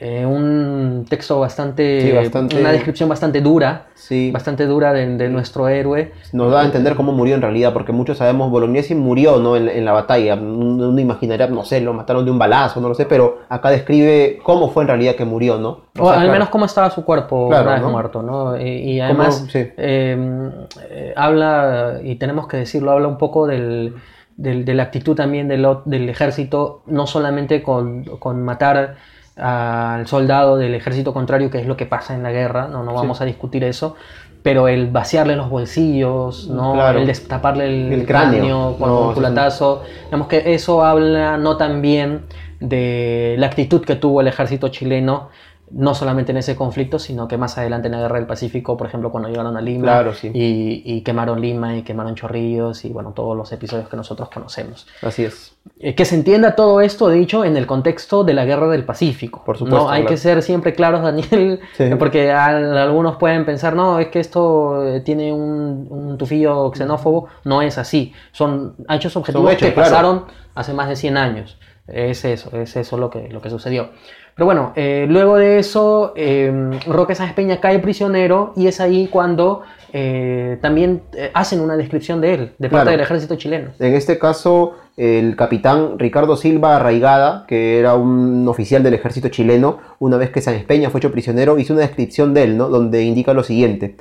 [0.00, 4.30] Eh, un texto bastante, Sí, bastante- una descripción bastante dura, Sí.
[4.32, 6.12] bastante dura de, de nuestro héroe.
[6.32, 9.56] Nos da a entender cómo murió en realidad, porque muchos sabemos, Bolognesi murió ¿no?
[9.56, 10.34] en, en la batalla.
[10.36, 13.68] Uno uno imaginaría, no sé, lo mataron de un balazo, no lo sé, pero acá
[13.70, 15.82] describe cómo fue en realidad que murió, ¿no?
[15.98, 16.32] O, sea, al claro.
[16.32, 17.90] menos cómo estaba su cuerpo Claro, una vez ¿no?
[17.90, 18.58] muerto, ¿no?
[18.58, 19.58] Y, y además sí.
[19.76, 20.50] eh,
[20.90, 23.94] eh, habla, y tenemos que decirlo, habla un poco del,
[24.36, 28.96] del- de la actitud también del, o- del ejército, no solamente con, con matar
[29.36, 32.94] al soldado del ejército contrario, que es lo que pasa en la guerra, no, no
[32.94, 33.96] vamos a discutir eso,
[34.42, 36.74] pero el vaciarle los bolsillos, ¿no?
[36.74, 37.00] Claro.
[37.00, 38.76] el destaparle el, El cráneo.
[38.78, 42.26] con No, un- culatazo, digamos que eso habla no tan bien
[42.60, 45.28] de la actitud que tuvo el ejército chileno,
[45.70, 48.86] no solamente en ese conflicto, sino que más adelante en la Guerra del Pacífico, por
[48.86, 50.30] ejemplo, cuando llegaron a Lima Claro, sí.
[50.32, 54.86] y, y quemaron Lima y quemaron Chorrillos y bueno, todos los episodios que nosotros conocemos.
[55.02, 55.56] Así es.
[55.80, 59.42] Eh, que se entienda todo esto, dicho, en el contexto de la Guerra del Pacífico.
[59.44, 59.90] Por supuesto, ¿no?
[59.90, 60.14] Hay claro.
[60.14, 61.84] que ser siempre claros, Daniel, Sí.
[61.98, 67.28] porque al- algunos pueden pensar, no, es que esto eh, tiene un, un tufillo xenófobo.
[67.44, 68.12] No es así.
[68.32, 69.90] Son hechos objetivos hechos, que claro.
[69.90, 70.24] pasaron
[70.54, 71.58] hace más de 100 años.
[71.86, 73.90] Es eso, es eso lo que, lo que sucedió.
[74.34, 79.06] Pero bueno, eh, luego de eso, eh, Roque Sáenz Peña cae prisionero y es ahí
[79.06, 82.90] cuando eh, también eh, hacen una descripción de él, de parte Claro.
[82.90, 83.70] del ejército chileno.
[83.78, 89.78] En este caso, el capitán Ricardo Silva Arraigada, que era un oficial del ejército chileno,
[90.00, 92.68] una vez que Sáenz Peña fue hecho prisionero, hizo una descripción de él, ¿no?
[92.68, 93.96] Donde indica lo siguiente.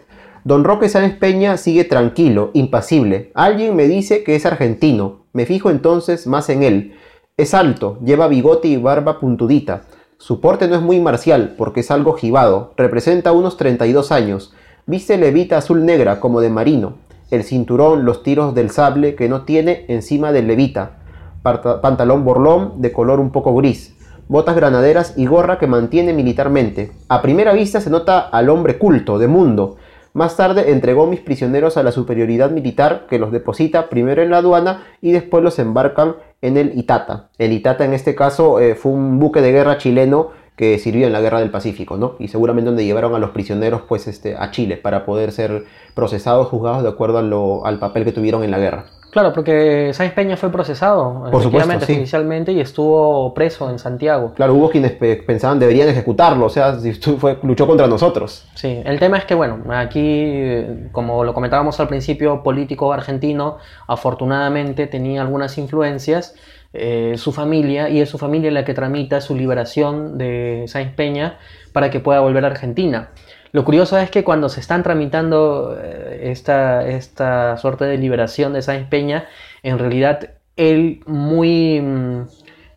[0.46, 3.32] Don Roque Sáenz Peña sigue tranquilo, impasible.
[3.36, 5.26] Alguien me dice que es argentino.
[5.32, 6.96] Me fijo entonces más en él.
[7.38, 9.84] Es alto, lleva bigote y barba puntudita.
[10.18, 12.74] Su porte no es muy marcial, porque es algo jibado.
[12.78, 14.54] Representa unos 32 años.
[14.86, 16.94] Viste levita azul negra, como de marino.
[17.32, 20.98] El cinturón, los tiros del sable que no tiene encima del levita.
[21.42, 23.96] Pantalón borlón de color un poco gris.
[24.30, 26.92] Botas granaderas y gorra que mantiene militarmente.
[27.10, 29.78] A primera vista se nota al hombre culto, de mundo.
[30.14, 34.38] Más tarde entregó mis prisioneros a la superioridad militar que los deposita primero en la
[34.38, 37.30] aduana y después los embarcan en el Itata.
[37.40, 41.14] El Itata en este caso eh, fue un buque de guerra chileno que sirvió en
[41.14, 42.16] la guerra del Pacífico, ¿no?
[42.20, 46.48] Y seguramente donde llevaron a los prisioneros pues este, a Chile para poder ser procesados,
[46.48, 48.86] juzgados de acuerdo al papel que tuvieron en la guerra.
[49.14, 51.94] Claro, porque Sáenz Peña fue procesado Por supuesto, efectivamente, sí.
[51.96, 54.34] judicialmente y estuvo preso en Santiago.
[54.36, 56.76] Claro, hubo quienes pe- pensaban deberían ejecutarlo, o sea,
[57.20, 58.46] fue, luchó contra nosotros.
[58.56, 64.88] Sí, el tema es que, bueno, aquí, como lo comentábamos al principio, político argentino, afortunadamente
[64.88, 66.36] tenía algunas influencias,
[66.74, 71.38] eh, su familia, y es su familia la que tramita su liberación de Sáenz Peña
[71.72, 73.10] para que pueda volver a Argentina.
[73.54, 78.64] Lo curioso es que cuando se están tramitando eh, esta, esta suerte de liberación de
[78.64, 79.28] Sáenz Peña,
[79.62, 82.26] en realidad él muy, mm,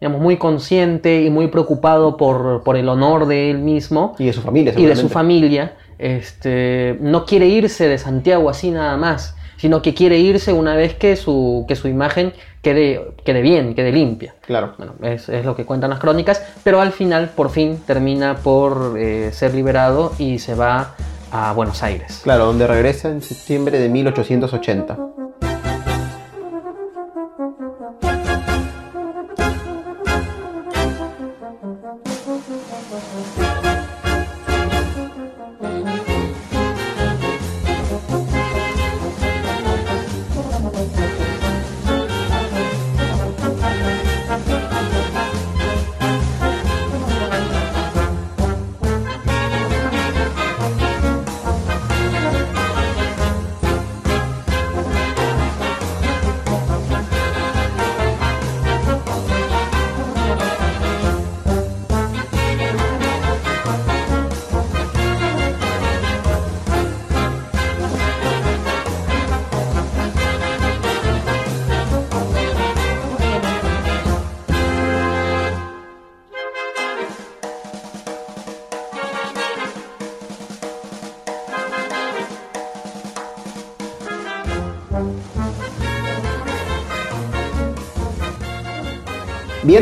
[0.02, 4.34] digamos, muy consciente y muy preocupado por, por el honor de él mismo, Y de
[4.34, 9.34] su familia, y de su familia, este, no quiere irse de Santiago así nada más,
[9.56, 12.34] sino que quiere irse una vez que su, que su imagen
[12.66, 14.34] quede, quede bien, quede limpia.
[14.40, 14.74] Claro.
[14.76, 18.96] Bueno, es, es lo que cuentan las crónicas, pero al final, por fin, termina por
[18.98, 20.96] eh, ser liberado y se va
[21.30, 22.22] a Buenos Aires.
[22.24, 24.98] Claro, donde regresa en septiembre de 1880.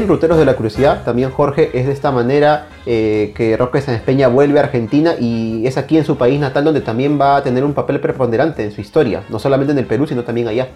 [0.06, 4.28] Ruteros de la curiosidad, también Jorge, es de esta manera eh, que Roque Sáenz Peña
[4.28, 7.64] vuelve a Argentina y es aquí en su país natal donde también va a tener
[7.64, 10.68] un papel preponderante en su historia, no solamente en el Perú, sino también allá.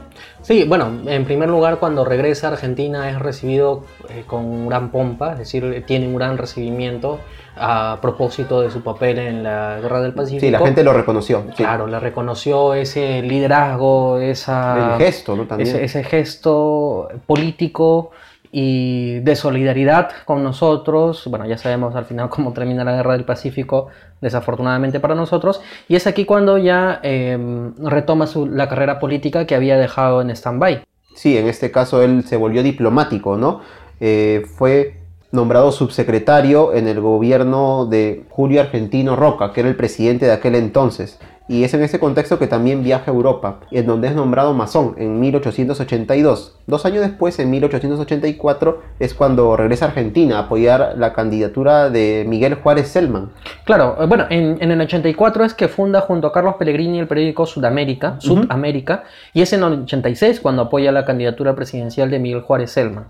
[0.42, 5.32] Sí, bueno, en primer lugar, cuando regresa a Argentina es recibido eh, con gran pompa,
[5.32, 7.20] es decir, tiene un gran recibimiento
[7.56, 10.40] a propósito de su papel en la Guerra del Pacífico.
[10.40, 11.44] Sí, la gente lo reconoció.
[11.48, 11.64] sí.
[11.64, 15.44] Claro, le reconoció ese liderazgo, esa, El gesto, ¿no?
[15.44, 15.68] También.
[15.68, 18.12] ese, ese gesto político
[18.52, 21.24] y de solidaridad con nosotros.
[21.26, 23.88] Bueno, ya sabemos al final cómo termina la guerra del Pacífico,
[24.20, 25.60] desafortunadamente para nosotros.
[25.88, 30.30] Y es aquí cuando ya em, retoma su, la carrera política que había dejado en
[30.30, 30.82] stand-by.
[31.14, 33.60] Sí, en este caso él se volvió diplomático, ¿no?
[34.00, 34.97] Eh, fue
[35.30, 40.54] nombrado subsecretario en el gobierno de Julio Argentino Roca, que era el presidente de aquel
[40.54, 41.18] entonces.
[41.50, 44.94] Y es en ese contexto que también viaja a Europa, en donde es nombrado masón
[44.98, 46.58] en 1882.
[46.66, 52.26] Dos años después, en 1884, es cuando regresa a Argentina a apoyar la candidatura de
[52.28, 53.30] Miguel Juárez Selman.
[53.64, 57.46] Claro, eh, bueno, en, el 84 es que funda junto a Carlos Pellegrini el periódico
[57.46, 62.72] Sudamérica, Sudamérica, y es en el 86 cuando apoya la candidatura presidencial de Miguel Juárez
[62.72, 63.08] Selman,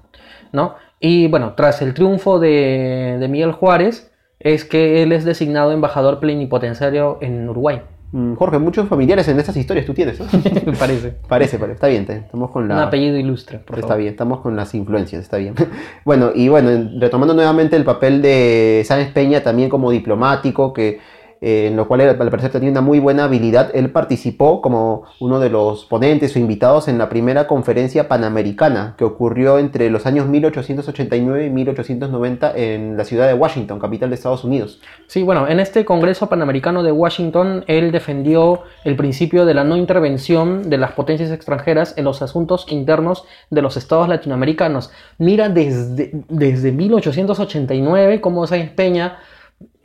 [0.52, 0.76] ¿no?
[1.00, 6.20] Y bueno, tras el triunfo de, de Miguel Juárez, es que él es designado embajador
[6.20, 7.82] plenipotenciario en Uruguay.
[8.12, 10.26] Mm, Jorge, muchos familiares en estas historias tú tienes, ¿no?
[10.78, 11.14] parece.
[11.28, 11.74] Parece, parece.
[11.74, 12.76] Está bien, estamos con la...
[12.76, 15.54] Un apellido ilustre, por Está bien, estamos con las influencias, está bien.
[16.04, 21.00] bueno, y bueno, retomando nuevamente el papel de Sáenz Peña también como diplomático, que
[21.40, 23.70] en lo cual al parecer tenía una muy buena habilidad.
[23.74, 29.04] Él participó como uno de los ponentes o invitados en la primera conferencia panamericana que
[29.04, 34.44] ocurrió entre los años 1889 y 1890 en la ciudad de Washington, capital de Estados
[34.44, 34.80] Unidos.
[35.06, 39.76] Sí, bueno, en este Congreso Panamericano de Washington, él defendió el principio de la no
[39.76, 44.90] intervención de las potencias extranjeras en los asuntos internos de los estados latinoamericanos.
[45.18, 49.18] Mira desde, desde 1889 cómo se Peña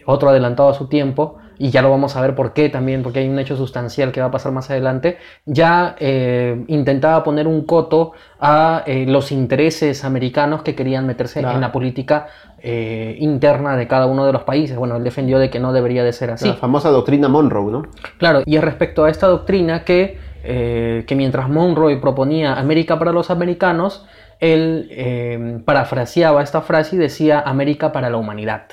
[0.06, 3.19] otro adelantado a su tiempo, y ya lo vamos a ver por qué también, porque
[3.19, 7.63] hay un hecho sustancial que va a pasar más adelante, ya eh, intentaba poner un
[7.65, 12.28] coto a eh, los intereses americanos que querían meterse en la política
[12.60, 14.76] eh, interna de cada uno de los países.
[14.76, 16.49] Bueno, él defendió de que no debería de ser así.
[16.49, 17.84] La famosa doctrina Monroe, ¿no?
[18.17, 23.32] Claro, y es respecto a esta doctrina que, que mientras Monroe proponía América para los
[23.32, 24.06] americanos,
[24.41, 28.63] él parafraseaba esta frase y decía América para la humanidad.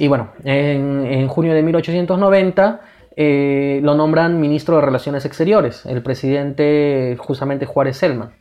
[0.00, 2.80] Y bueno, en, junio de 1890
[3.16, 8.32] eh, lo nombran ministro de Relaciones Exteriores, el presidente justamente Juárez Selma.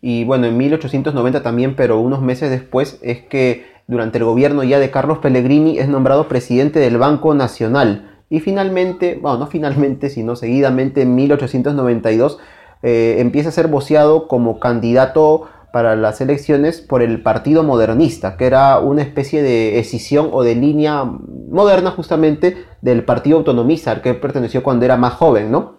[0.00, 4.78] Y bueno, en 1890 también, pero unos meses después, es que durante el gobierno ya
[4.78, 8.22] de Carlos Pellegrini es nombrado presidente del Banco Nacional.
[8.30, 12.38] Y finalmente, bueno, no finalmente, sino seguidamente en 1892
[12.82, 18.46] eh, empieza a ser voceado como candidato para las elecciones por el Partido Modernista, que
[18.46, 24.14] era una especie de escisión o de línea moderna justamente del Partido Autonomista al que
[24.14, 25.78] perteneció cuando era más joven, ¿no?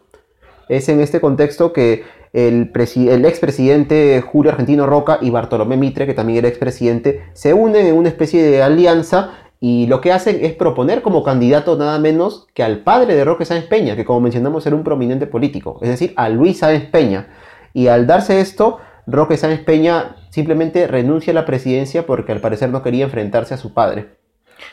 [0.68, 2.04] Es en este contexto que
[2.34, 7.86] el, el expresidente Julio Argentino Roca y Bartolomé Mitre, que también era expresidente, se unen
[7.86, 12.48] en una especie de alianza y lo que hacen es proponer como candidato nada menos
[12.54, 15.90] que al padre de Roque Sáenz Peña, que como mencionamos era un prominente político, es
[15.90, 17.28] decir, a Luis Sáenz Peña.
[17.74, 22.70] Y al darse esto, Roque Sáenz Peña simplemente renuncia a la presidencia porque al parecer
[22.70, 24.08] no quería enfrentarse a su padre.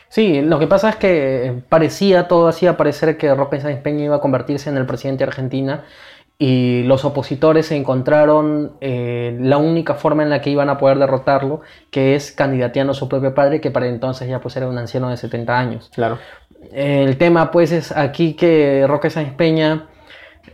[0.09, 4.17] Sí, lo que pasa es que parecía, todo hacía parecer que Roque Sáenz Peña iba
[4.17, 5.83] a convertirse en el presidente de Argentina
[6.37, 10.97] y los opositores se encontraron eh, la única forma en la que iban a poder
[10.97, 14.77] derrotarlo, que es candidateando a su propio padre, que para entonces ya pues era un
[14.77, 15.91] anciano de 70 años.
[15.93, 16.17] Claro.
[16.71, 19.87] El tema pues es aquí que Roque Sáenz Peña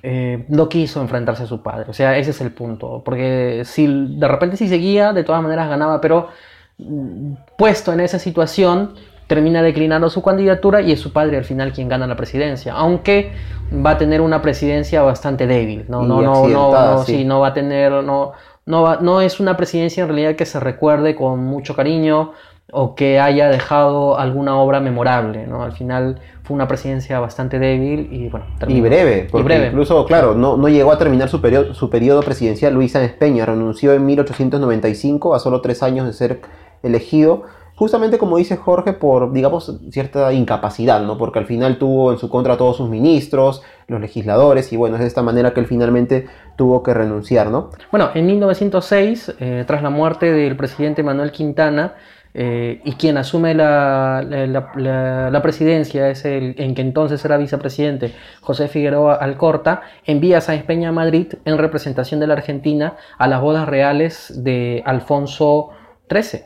[0.04, 1.86] eh, no quiso enfrentarse a su padre.
[1.90, 3.02] O sea, ese es el punto.
[3.04, 6.30] Porque si de repente si seguía, de todas maneras ganaba, pero
[6.78, 8.94] mm, puesto en esa situación,
[9.28, 12.74] termina declinando su candidatura y es su padre al final quien gana la presidencia.
[12.74, 13.34] Aunque
[13.74, 15.86] va a tener una presidencia bastante débil.
[15.90, 17.26] No, no, no, no, sí.
[17.26, 18.32] no va a tener, no,
[18.66, 22.32] no, no es una presidencia en realidad que se recuerde con mucho cariño
[22.72, 25.64] o que haya dejado alguna obra memorable, ¿no?
[25.64, 28.46] Al final fue una presidencia bastante débil y bueno.
[28.68, 32.74] Y breve, porque incluso, claro, no, no, llegó a terminar su periodo, su periodo presidencial.
[32.74, 36.42] Luisa Espeña renunció en 1895 a solo tres años de ser
[36.84, 37.44] elegido,
[37.76, 41.18] justamente como dice Jorge, por, digamos, cierta incapacidad, ¿no?
[41.18, 44.96] Porque al final tuvo en su contra a todos sus ministros, los legisladores, y bueno,
[44.96, 46.28] es de esta manera que él finalmente
[46.58, 47.70] tuvo que renunciar, ¿no?
[47.92, 51.94] Bueno, en 1906, eh, tras la muerte del presidente Manuel Quintana,
[52.40, 58.68] eh, y quien asume la, la, presidencia es el en que entonces era vicepresidente José
[58.68, 63.42] Figueroa Alcorta, envía a Sáenz Peña a Madrid en representación de la Argentina a las
[63.42, 65.70] bodas reales de Alfonso
[66.12, 66.44] XIII.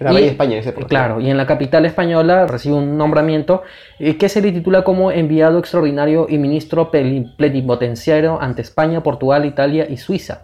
[0.00, 3.62] Era rey de España ese Claro, y en la capital española recibe un nombramiento
[4.00, 9.86] eh, que se le titula como enviado extraordinario y ministro plenipotenciario ante España, Portugal, Italia
[9.88, 10.42] y Suiza.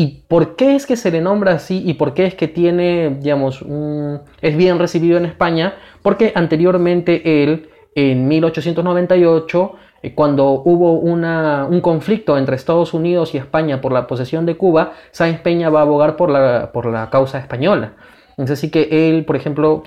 [0.00, 3.18] ¿Y por qué es que se le nombra así y por qué es que tiene,
[3.20, 3.62] digamos,
[4.40, 5.74] es bien recibido en España?
[6.00, 9.72] Porque anteriormente él, en 1898,
[10.02, 14.56] eh, cuando hubo una, un conflicto entre Estados Unidos y España por la posesión de
[14.56, 17.92] Cuba, Sáenz Peña va a abogar por la, por la causa española.
[18.44, 19.82] Es así que él, por ejemplo,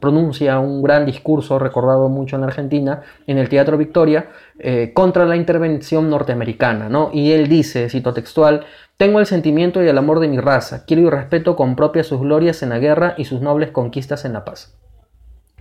[0.00, 5.34] pronuncia un gran discurso recordado mucho en Argentina, en el Teatro Victoria, eh, contra la
[5.34, 6.88] intervención norteamericana.
[6.88, 7.10] ¿no?
[7.12, 8.64] Y él dice, cito textual,
[8.96, 12.20] tengo el sentimiento y el amor de mi raza, quiero y respeto con propia sus
[12.20, 14.78] glorias en la guerra y sus nobles conquistas en la paz.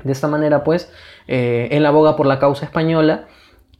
[0.03, 0.91] De esta manera, pues,
[1.27, 3.25] eh, él aboga por la causa española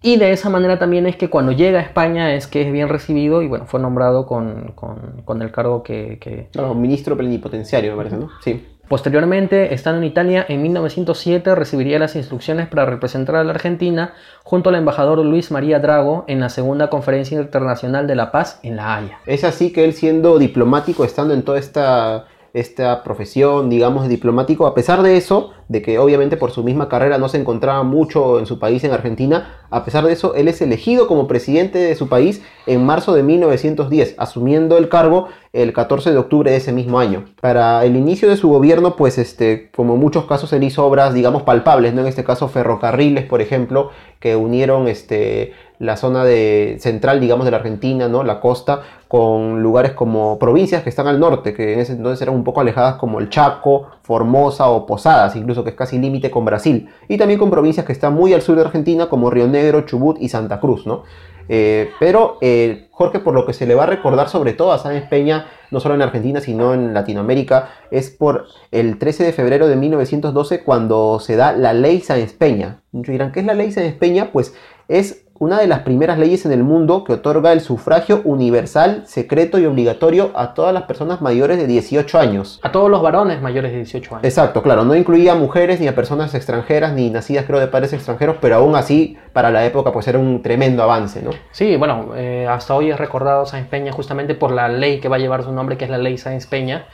[0.01, 2.89] y de esa manera también es que cuando llega a España es que es bien
[2.89, 6.19] recibido y bueno, fue nombrado con, con, el cargo que...
[6.19, 6.49] que...
[6.75, 8.29] ministro plenipotenciario, me parece, ¿no?
[8.41, 8.67] Sí.
[8.87, 14.13] Posteriormente, estando en Italia, en 1907 recibiría las instrucciones para representar a la Argentina
[14.43, 18.75] junto al embajador Luis María Drago en la segunda Conferencia Internacional de la Paz en
[18.75, 19.19] La Haya.
[19.25, 24.67] Es así que él siendo diplomático, estando en toda esta esta profesión, digamos, de diplomático,
[24.67, 28.37] a pesar de eso, de que obviamente por su misma carrera no se encontraba mucho
[28.37, 31.95] en su país, en Argentina, a pesar de eso, él es elegido como presidente de
[31.95, 36.71] su país en marzo de 1910, asumiendo el cargo el 14 de octubre de ese
[36.71, 37.25] mismo año.
[37.41, 41.41] Para el inicio de su gobierno, pues, este, como muchos casos, él hizo obras, digamos,
[41.41, 42.01] palpables, ¿no?
[42.01, 43.89] En este caso, ferrocarriles, por ejemplo,
[44.19, 48.23] que unieron, este, la zona de, central, digamos, de la Argentina, ¿no?
[48.23, 52.35] La costa, con lugares como provincias que están al norte, que en ese entonces eran
[52.35, 56.45] un poco alejadas como el Chaco, Formosa o Posadas, incluso que es casi límite con
[56.45, 56.89] Brasil.
[57.09, 60.17] Y también con provincias que están muy al sur de Argentina, como Río Negro, Chubut
[60.21, 61.03] y Santa Cruz, ¿no?
[61.49, 64.79] Eh, pero eh, Jorge, por lo que se le va a recordar sobre todo a
[64.79, 69.67] Sáenz Peña, no solo en Argentina, sino en Latinoamérica, es por el 13 de febrero
[69.67, 72.79] de 1912 cuando se da la ley Sáenz Peña.
[72.93, 74.31] Muchos dirán, ¿qué es la ley Sáenz Peña?
[74.31, 74.55] Pues
[74.87, 79.59] es una de las primeras leyes en el mundo que otorga el sufragio universal, secreto
[79.59, 82.61] y obligatorio a todas las personas mayores de 18 años.
[82.63, 84.23] A todos los varones mayores de 18 años.
[84.23, 87.91] Exacto, claro, no incluía a mujeres ni a personas extranjeras ni nacidas creo de padres
[87.91, 91.31] extranjeros, pero aún así para la época pues era un tremendo avance, ¿no?
[91.51, 95.17] Sí, bueno, eh, hasta hoy es recordado Sáenz Peña justamente por la ley que va
[95.17, 96.85] a llevar su nombre, que es la ley Sáenz Peña.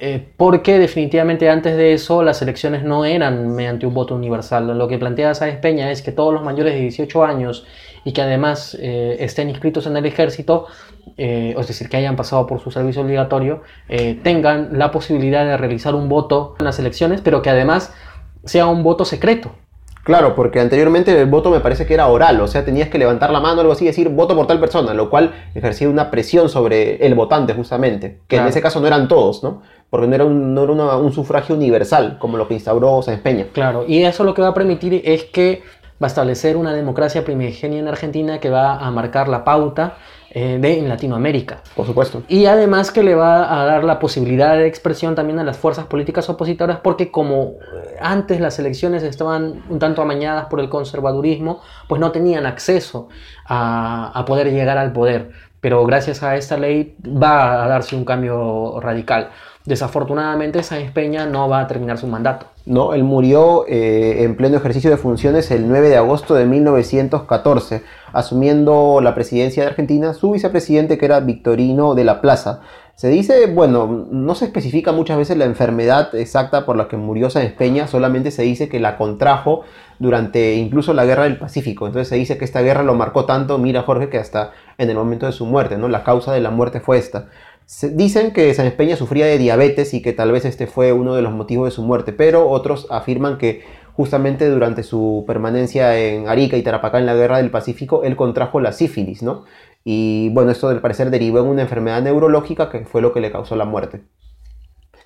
[0.00, 4.76] Eh, porque definitivamente antes de eso las elecciones no eran mediante un voto universal.
[4.76, 7.66] Lo que plantea Sáenz Peña es que todos los mayores de 18 años
[8.04, 10.66] y que además eh, estén inscritos en el ejército,
[11.16, 13.62] eh, es decir, que hayan pasado por su servicio obligatorio,
[14.22, 17.94] tengan la posibilidad de realizar un voto en las elecciones, pero que además
[18.44, 19.52] sea un voto secreto.
[20.04, 23.30] Claro, porque anteriormente el voto me parece que era oral, o sea, tenías que levantar
[23.30, 26.10] la mano o algo así y decir voto por tal persona, lo cual ejercía una
[26.10, 29.62] presión sobre el votante justamente, que en ese caso no eran todos, ¿no?
[29.94, 33.46] Porque no era, un, no era un sufragio universal como lo que instauró Sáenz Peña.
[33.52, 35.62] Claro, y eso lo que va a permitir es que
[36.02, 39.98] va a establecer una democracia primigenia en Argentina que va a marcar la pauta
[40.30, 41.62] eh, de en Latinoamérica.
[41.76, 42.24] Por supuesto.
[42.26, 45.86] Y además que le va a dar la posibilidad de expresión también a las fuerzas
[45.86, 51.60] políticas opositoras porque como eh, antes las elecciones estaban un tanto amañadas por el conservadurismo,
[51.86, 53.10] pues no tenían acceso
[53.46, 55.30] a, a poder llegar al poder.
[55.64, 59.30] Pero gracias a esta ley va a darse un cambio radical.
[59.64, 62.48] Desafortunadamente, Sáenz Peña no va a terminar su mandato.
[62.66, 67.82] No, él murió eh, en pleno ejercicio de funciones el 9 de agosto de 1914,
[68.12, 72.60] asumiendo la presidencia de Argentina su vicepresidente que era Victorino de la Plaza.
[72.94, 77.28] Se dice, bueno, no se especifica muchas veces la enfermedad exacta por la que murió
[77.28, 79.62] Sáenz Peña, solamente se dice que la contrajo
[79.98, 81.86] durante incluso la guerra del Pacífico.
[81.86, 84.96] Entonces se dice que esta guerra lo marcó tanto, mira Jorge, que hasta en el
[84.96, 85.88] momento de su muerte, ¿no?
[85.88, 87.26] La causa de la muerte fue esta
[87.92, 91.22] dicen que Sáenz Peña sufría de diabetes y que tal vez este fue uno de
[91.22, 93.62] los motivos de su muerte, pero otros afirman que
[93.94, 98.60] justamente durante su permanencia en Arica y Tarapacá en la Guerra del Pacífico, él contrajo
[98.60, 99.44] la sífilis, ¿no?
[99.84, 103.30] Y bueno, esto del parecer derivó en una enfermedad neurológica que fue lo que le
[103.30, 104.04] causó la muerte.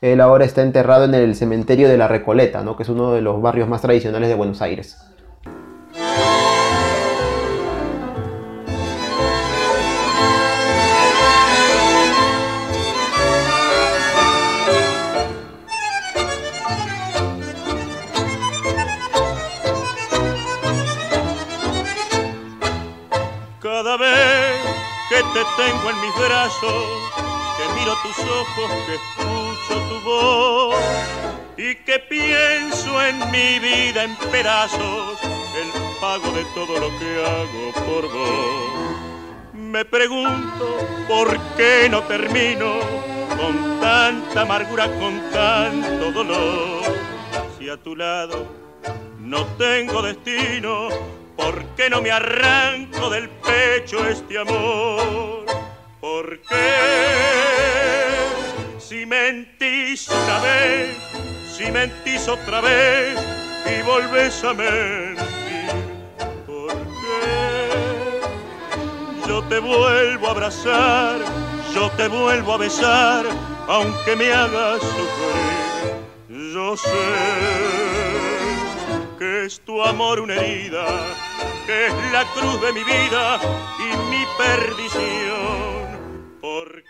[0.01, 2.77] Él ahora está enterrado en el cementerio de la Recoleta, ¿no?
[2.77, 5.08] que es uno de los barrios más tradicionales de Buenos Aires.
[25.33, 26.85] Te tengo en mis brazos,
[27.57, 30.77] que miro tus ojos, que escucho tu voz
[31.57, 37.73] y que pienso en mi vida en pedazos, el pago de todo lo que hago
[37.87, 38.89] por vos.
[39.53, 42.75] Me pregunto por qué no termino
[43.37, 46.83] con tanta amargura, con tanto dolor,
[47.59, 48.47] si a tu lado
[49.19, 50.89] no tengo destino
[51.49, 55.47] ¿Por qué no me arranco del pecho este amor?
[55.99, 57.47] ¿Por qué?
[58.79, 60.95] Si mentís una vez,
[61.57, 63.19] si mentís otra vez
[63.65, 65.25] y volvés a mentir,
[66.47, 66.71] ¿por
[69.27, 71.17] yo te vuelvo a abrazar,
[71.75, 73.25] yo te vuelvo a besar,
[73.69, 76.53] aunque me hagas sufrir.
[76.53, 77.98] Yo sé
[79.49, 80.85] es tu amor una herida,
[81.67, 83.39] que es la cruz de mi vida
[83.79, 85.09] y mi perdición.
[86.43, 86.83] Porque...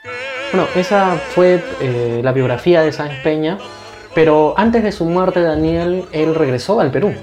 [0.53, 3.59] Bueno, esa fue eh, la biografía de Sáenz Peña,
[4.13, 7.15] pero antes de su muerte Daniel, él regresó al Perú.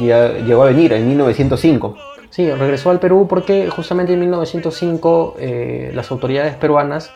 [0.00, 1.96] Ya llegó a venir en 1905.
[2.30, 7.12] Sí, regresó al Perú porque justamente en 1905 eh, las autoridades peruanas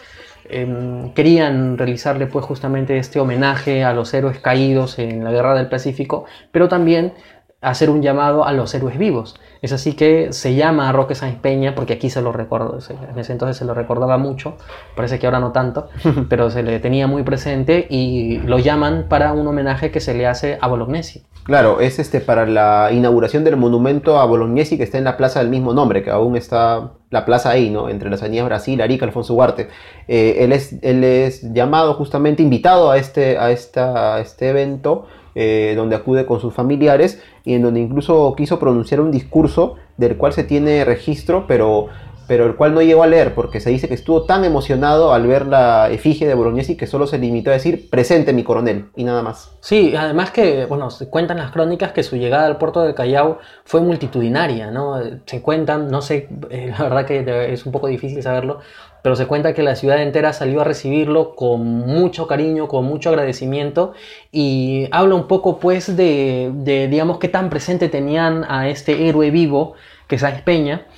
[0.48, 5.68] em, querían realizarle pues justamente este homenaje a los héroes caídos en la Guerra del
[5.68, 7.12] Pacífico, pero también
[7.60, 9.36] hacer un llamado a los héroes vivos.
[9.62, 12.78] Es así que se llama a Roque Sáenz Peña, porque aquí se lo recuerdo,
[13.10, 14.56] en ese entonces se lo recordaba mucho,
[14.94, 15.88] parece que ahora no tanto,
[16.28, 20.26] pero se le tenía muy presente y lo llaman para un homenaje que se le
[20.26, 21.24] hace a Bolognesi.
[21.44, 25.38] Claro, es este para la inauguración del monumento a Bolognesi que está en la plaza
[25.38, 27.88] del mismo nombre, que aún está la plaza ahí, ¿no?
[27.88, 29.68] Entre las avenidas Brasil, Arica, Alfonso Huarte.
[30.08, 35.06] Eh, él, es, él es llamado justamente, invitado a este, a esta, a este evento
[35.38, 40.16] eh, donde acude con sus familiares y en donde incluso quiso pronunciar un discurso del
[40.16, 41.86] cual se tiene registro, pero,
[42.26, 45.28] pero el cual no llegó a leer porque se dice que estuvo tan emocionado al
[45.28, 49.04] ver la efigie de Bolognesi que solo se limitó a decir presente mi coronel y
[49.04, 49.52] nada más.
[49.60, 53.38] Sí, además que, bueno, se cuentan las crónicas que su llegada al puerto de Callao
[53.64, 55.00] fue multitudinaria, ¿no?
[55.24, 58.58] Se cuentan, no sé, la verdad que es un poco difícil saberlo,
[59.06, 63.10] pero se cuenta que la ciudad entera salió a recibirlo con mucho cariño, con mucho
[63.10, 63.92] agradecimiento
[64.32, 69.74] y habla un poco pues de, digamos, qué tan presente tenían a este héroe vivo
[70.08, 70.88] que es Sáenz Peña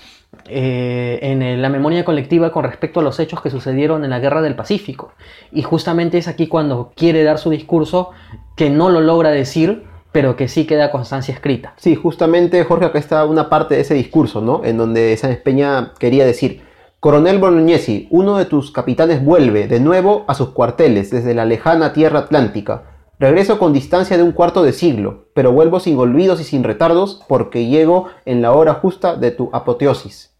[0.46, 4.40] eh, en la memoria colectiva con respecto a los hechos que sucedieron en la Guerra
[4.40, 5.12] del Pacífico.
[5.52, 8.12] Y justamente es aquí cuando quiere dar su discurso
[8.56, 11.74] que no lo logra decir, pero que sí queda constancia escrita.
[11.76, 14.64] Sí, justamente Jorge, acá está una parte de ese discurso, ¿no?
[14.64, 16.66] En donde Sáenz Peña quería decir,
[17.01, 21.92] Coronel Bolognesi, uno de tus capitanes vuelve de nuevo a sus cuarteles desde la lejana
[21.92, 22.82] tierra atlántica.
[23.20, 27.24] Regreso con distancia de un cuarto de siglo, pero vuelvo sin olvidos y sin retardos
[27.28, 30.34] porque llego en la hora justa de tu apoteosis.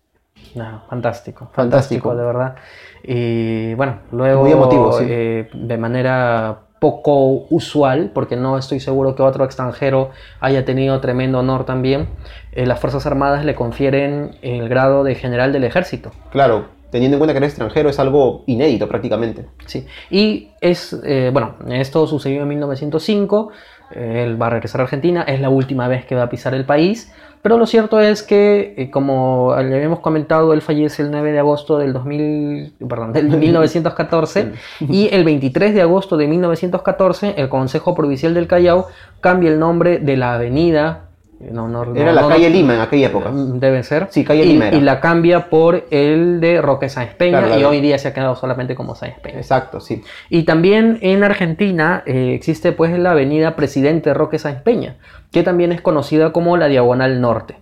[0.89, 2.57] fantástico, fantástico, de verdad.
[3.05, 9.23] Y bueno, luego Muy emotivo, eh, de manera poco usual, porque no estoy seguro que
[9.23, 10.11] otro extranjero
[10.41, 12.09] haya tenido tremendo honor también,
[12.53, 16.11] eh, las Fuerzas Armadas le confieren el grado de general del ejército.
[16.31, 19.47] Claro, teniendo en cuenta que eres extranjero es algo inédito prácticamente.
[19.67, 23.55] Sí, y es, eh, bueno, esto sucedió en 1905, eh,
[23.91, 26.65] él va a regresar a Argentina, es la última vez que va a pisar el
[26.65, 27.13] país,
[27.43, 31.39] pero lo cierto es que, eh, como le habíamos comentado, él fallece el 9 de
[31.39, 37.95] agosto del, 2000, perdón, del 1914 y el 23 de agosto de 1914 el Consejo
[37.95, 38.89] Provincial del Callao
[39.21, 41.08] cambia el nombre de la avenida
[41.41, 43.31] era la calle Lima en aquella época.
[43.31, 44.09] Mm, debe ser.
[44.11, 44.71] Sí, calle y, Lima.
[44.71, 48.35] Y la cambia por el de Roque Sáenz Peña y hoy día se ha quedado
[48.35, 49.39] solamente como Sáenz Peña.
[49.39, 50.03] Exacto, sí.
[50.31, 54.97] Y también en Argentina eh, existe pues la avenida Presidente Roque Sáenz Peña,
[55.31, 57.57] que también es conocida como la Diagonal Norte.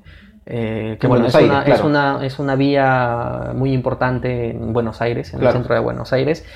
[0.46, 5.34] Eh, que bueno, es, una, es, una, es, una, vía muy importante en Buenos Aires,
[5.34, 6.46] en el centro de Buenos Aires.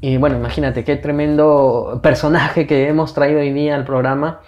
[0.00, 4.40] Y bueno, imagínate qué tremendo personaje que hemos traído hoy día al programa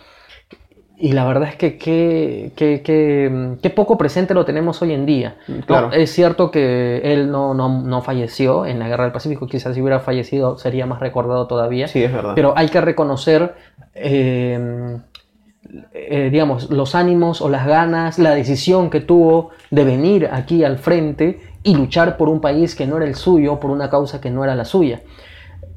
[1.00, 5.36] y la verdad es que qué poco presente lo tenemos hoy en día.
[5.66, 5.92] Claro.
[5.92, 10.00] es cierto que él no, no, falleció en la Guerra del Pacífico, quizás si hubiera
[10.00, 11.86] fallecido sería más recordado todavía.
[11.86, 12.32] Sí, es verdad.
[12.34, 13.54] Pero hay que reconocer,
[13.94, 14.98] eh,
[15.92, 20.78] eh, digamos, los ánimos o las ganas, la decisión que tuvo de venir aquí al
[20.78, 24.30] frente y luchar por un país que no era el suyo, por una causa que
[24.30, 25.02] no era la suya.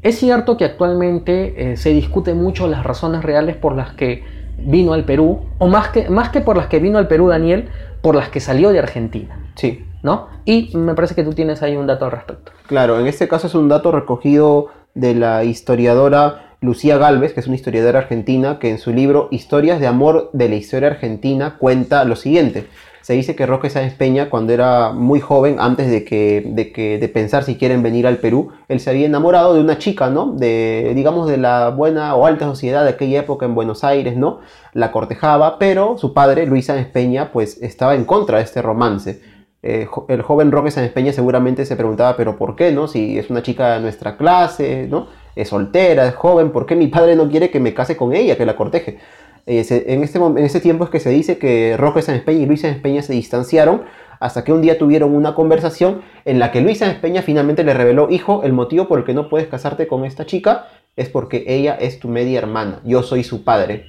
[0.01, 4.93] Es cierto que actualmente eh, se discute mucho las razones reales por las que vino
[4.93, 7.69] al Perú, o más que, más que por las que vino al Perú Daniel,
[8.01, 9.39] por las que salió de Argentina.
[9.55, 9.85] Sí.
[10.03, 10.27] ¿No?
[10.45, 12.51] Y me parece que tú tienes ahí un dato al respecto.
[12.67, 17.47] Claro, en este caso es un dato recogido de la historiadora Lucía Galvez, que es
[17.47, 22.03] una historiadora argentina, que en su libro Historias de Amor de la Historia Argentina cuenta
[22.03, 22.67] lo siguiente.
[23.01, 26.99] Se dice que Roque Sáenz Peña, cuando era muy joven, antes de, que, de, que,
[26.99, 30.33] de pensar si quieren venir al Perú, él se había enamorado de una chica, ¿no?
[30.33, 34.39] De, digamos, de la buena o alta sociedad de aquella época en Buenos Aires, ¿no?
[34.73, 39.21] La cortejaba, pero su padre, Luis Sáenz Peña, pues estaba en contra de este romance.
[39.63, 42.87] Eh, el joven Roque Sáenz Peña seguramente se preguntaba, pero ¿por qué, no?
[42.87, 45.07] Si es una chica de nuestra clase, ¿no?
[45.35, 48.37] Es soltera, es joven, ¿por qué mi padre no quiere que me case con ella,
[48.37, 48.99] que la corteje?
[49.45, 52.61] En, este, en este tiempo es que se dice que Roque Sáenz Peña y Luis
[52.61, 53.83] Sáenz Peña se distanciaron
[54.19, 57.73] hasta que un día tuvieron una conversación en la que Luis Sáenz Peña finalmente le
[57.73, 61.43] reveló, hijo, el motivo por el que no puedes casarte con esta chica es porque
[61.47, 63.87] ella es tu media hermana, yo soy su padre.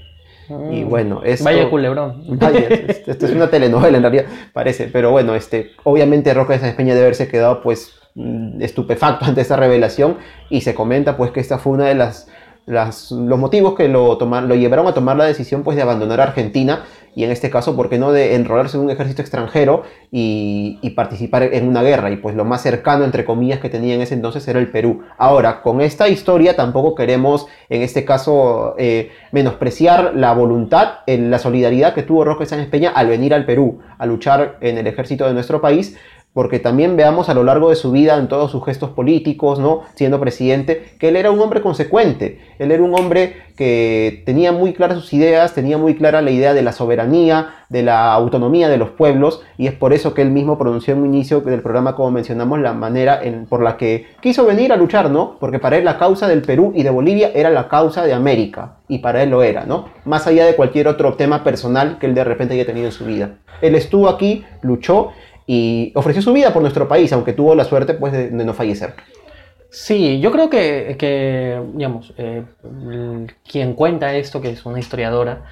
[0.70, 1.44] Y bueno, esto...
[1.44, 2.24] Vaya culebrón.
[2.38, 4.88] Vaya, esto, esto es una telenovela en realidad, parece.
[4.92, 9.40] Pero bueno, este, obviamente Roque de San Peña debe haberse quedado pues mm, estupefacto ante
[9.40, 10.16] esta revelación
[10.50, 12.28] y se comenta pues que esta fue una de las
[12.66, 16.84] los motivos que lo, lo llevaron a tomar la decisión pues, de abandonar Argentina
[17.14, 21.42] y en este caso, ¿por qué no de enrolarse en un ejército extranjero y, participar
[21.42, 22.10] en una guerra?
[22.10, 25.02] Y pues lo más cercano, entre comillas, que tenía en ese entonces era el Perú.
[25.18, 31.94] Ahora, con esta historia tampoco queremos, en este caso, eh, menospreciar la voluntad, la solidaridad
[31.94, 35.34] que tuvo Roque Sánchez Peña al venir al Perú, a luchar en el ejército de
[35.34, 35.98] nuestro país,
[36.32, 39.82] porque también veamos a lo largo de su vida, en todos sus gestos políticos, ¿no?
[39.94, 44.72] siendo presidente, que él era un hombre consecuente, él era un hombre que tenía muy
[44.72, 48.78] claras sus ideas, tenía muy clara la idea de la soberanía, de la autonomía de
[48.78, 51.94] los pueblos, y es por eso que él mismo pronunció en un inicio del programa,
[51.94, 55.36] como mencionamos, la manera en, por la que quiso venir a luchar, ¿no?
[55.38, 58.78] Porque para él la causa del Perú y de Bolivia era la causa de América,
[58.88, 59.86] y para él lo era, ¿no?
[60.06, 63.04] Más allá de cualquier otro tema personal que él de repente haya tenido en su
[63.04, 63.36] vida.
[63.60, 65.12] Él estuvo aquí, luchó,
[65.46, 68.54] y ofreció su vida por nuestro país, aunque tuvo la suerte pues, de, de no
[68.54, 68.94] fallecer.
[69.72, 72.44] Sí, yo creo que, que digamos, eh,
[73.50, 75.44] quien cuenta esto, que es una historiadora,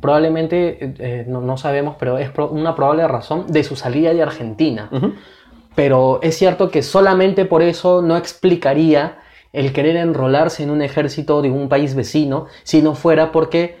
[0.00, 4.22] probablemente, eh, no, no, sabemos, pero es pro una probable razón de su salida de
[4.22, 4.88] Argentina.
[4.92, 5.14] Uh -huh.
[5.74, 9.18] Pero es cierto que solamente por eso no explicaría
[9.52, 13.78] el querer enrolarse en un ejército de un país vecino, si no fuera porque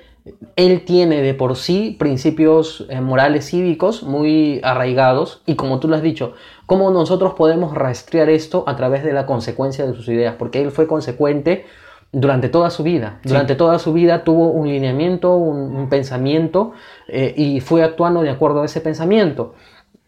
[0.56, 5.96] él tiene de por sí principios eh, morales cívicos muy arraigados y como tú lo
[5.96, 6.34] has dicho,
[6.66, 10.34] ¿cómo nosotros podemos rastrear esto a través de la consecuencia de sus ideas?
[10.38, 11.66] Porque él fue consecuente
[12.12, 13.20] durante toda su vida.
[13.22, 13.28] Sí.
[13.28, 16.72] Durante toda su vida tuvo un lineamiento, un, un pensamiento
[17.08, 19.54] eh, y fue actuando de acuerdo a ese pensamiento.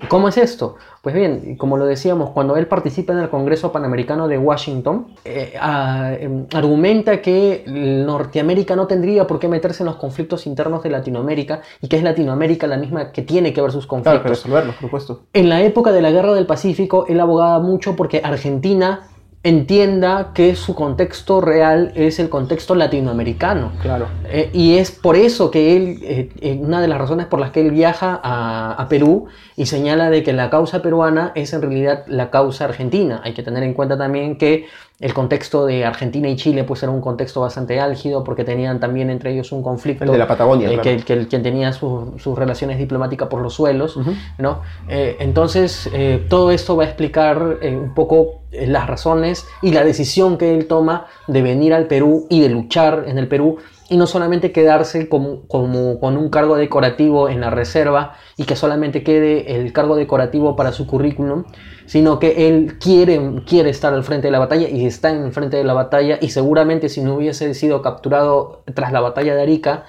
[0.07, 0.77] ¿Cómo es esto?
[1.03, 5.55] Pues bien, como lo decíamos, cuando él participa en el Congreso Panamericano de Washington, eh,
[5.61, 10.91] a, eh, argumenta que Norteamérica no tendría por qué meterse en los conflictos internos de
[10.91, 14.13] Latinoamérica y que es Latinoamérica la misma que tiene que ver sus conflictos.
[14.13, 15.23] Claro, que resolverlos, por supuesto.
[15.33, 19.09] En la época de la Guerra del Pacífico, él abogaba mucho porque Argentina
[19.45, 23.73] entienda que su contexto real es el contexto latinoamericano.
[23.81, 24.09] Claro.
[24.27, 27.51] Eh, y es por eso que él, eh, eh, una de las razones por las
[27.51, 29.27] que él viaja a, a, Perú
[29.57, 33.21] y señala de que la causa peruana es en realidad la causa argentina.
[33.23, 34.67] Hay que tener en cuenta también que
[35.01, 39.11] el contexto de Argentina y Chile pues era un contexto bastante álgido porque tenían también
[39.11, 40.05] entre ellos un conflicto.
[40.05, 40.69] El de la Patagonia.
[40.69, 40.83] Eh, claro.
[40.83, 43.97] que, que, quien tenía su, sus relaciones diplomáticas por los suelos.
[43.97, 44.17] Uh -huh.
[44.39, 44.63] ¿no?
[44.89, 49.85] Eh, entonces, eh, todo esto va a explicar eh, un poco las razones y la
[49.85, 53.59] decisión que él toma de venir al Perú y de luchar en el Perú
[53.91, 58.57] y no solamente quedarse como, como, con un cargo decorativo en la reserva y que
[58.57, 61.45] solamente quede el cargo decorativo para su currículum,
[61.89, 65.33] sino que él quiere, quiere estar al frente de la batalla y está en el
[65.33, 69.41] frente de la batalla y seguramente si no hubiese sido capturado tras la batalla de
[69.41, 69.85] Arica,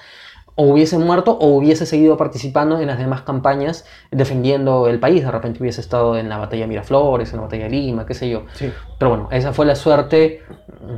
[0.54, 5.22] o hubiese muerto o hubiese seguido participando en las demás campañas defendiendo el país.
[5.22, 8.14] De repente hubiese estado en la batalla de Miraflores, en la batalla de Lima, qué
[8.14, 8.42] sé yo.
[8.54, 8.72] Sí.
[8.98, 10.42] Pero bueno, esa fue la suerte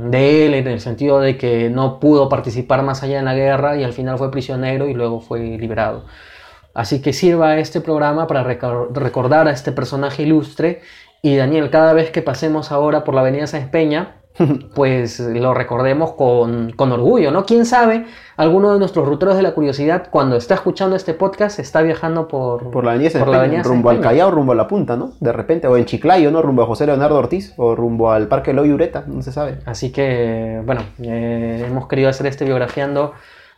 [0.09, 3.77] de él en el sentido de que no pudo participar más allá en la guerra
[3.77, 6.05] y al final fue prisionero y luego fue liberado.
[6.73, 10.81] Así que sirva este programa para recordar a este personaje ilustre.
[11.21, 14.23] Y Daniel, cada vez que pasemos ahora por la Avenida Sáenz Peña,
[14.75, 17.45] pues lo recordemos con, con, orgullo, ¿no?
[17.45, 18.05] ¿Quién sabe?
[18.35, 22.71] Alguno de nuestros ruteros de la curiosidad, cuando está escuchando este podcast, está viajando por,
[22.71, 25.13] por la avenida, por la avenida rumbo al Callao, rumbo a la punta, ¿no?
[25.19, 26.41] De repente, o en Chiclayo, ¿no?
[26.41, 29.59] Rumbo a José Leonardo Ortiz, o rumbo al Parque Loy Ureta, no se sabe.
[29.65, 33.13] Así que, bueno, eh, hemos querido hacer este biografiando.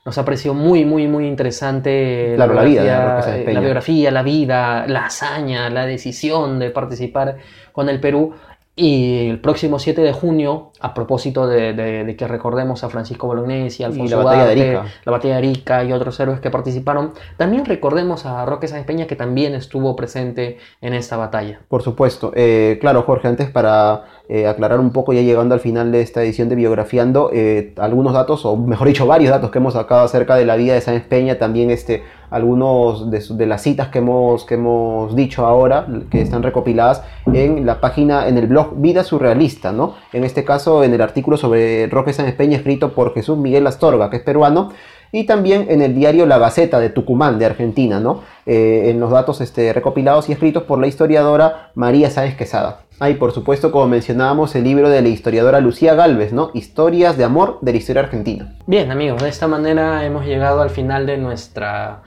[0.06, 4.86] Nos ha parecido muy, muy, muy interesante claro, la, la, vida, la biografía, la vida,
[4.88, 7.38] la hazaña, la decisión de participar
[7.72, 8.36] con el Perú.
[8.78, 13.26] Y el próximo 7 de junio, a propósito de, de, de que recordemos a Francisco
[13.26, 14.94] Bolognesi, Alfonso y la batalla Duarte, de Arica.
[15.06, 19.08] la batalla de Arica y otros héroes que participaron, también recordemos a Roque Sáenz Peña
[19.08, 21.62] que también estuvo presente en esta batalla.
[21.70, 22.34] Por supuesto.
[22.36, 26.22] Eh, claro, Jorge, antes para eh, aclarar un poco, ya llegando al final de esta
[26.22, 30.36] edición de Biografiando, eh, algunos datos, o mejor dicho, varios datos que hemos sacado acerca
[30.36, 34.56] de la vida de Sáenz Peña, también este, algunos de, las citas que hemos, que
[34.56, 37.04] hemos dicho ahora, que están recopiladas
[37.34, 39.96] en la página, en el blog Vida Surrealista, ¿no?
[40.14, 44.10] En este caso, en el artículo sobre Roque Sáenz Peña, escrito por Jesús Miguel Astorga,
[44.10, 44.72] que es peruano,
[45.12, 48.22] y también en el diario La Gaceta de Tucumán, de Argentina, ¿no?
[48.46, 52.85] Eh, en los datos este, recopilados y escritos por la historiadora María Sáenz Quesada.
[53.00, 56.52] Ah, por supuesto, como mencionábamos, el libro de la historiadora Lucía Galvez, ¿no?
[56.54, 58.54] Historias de amor de la historia argentina.
[58.68, 62.04] Bien, amigos, de esta manera hemos llegado al final de nuestra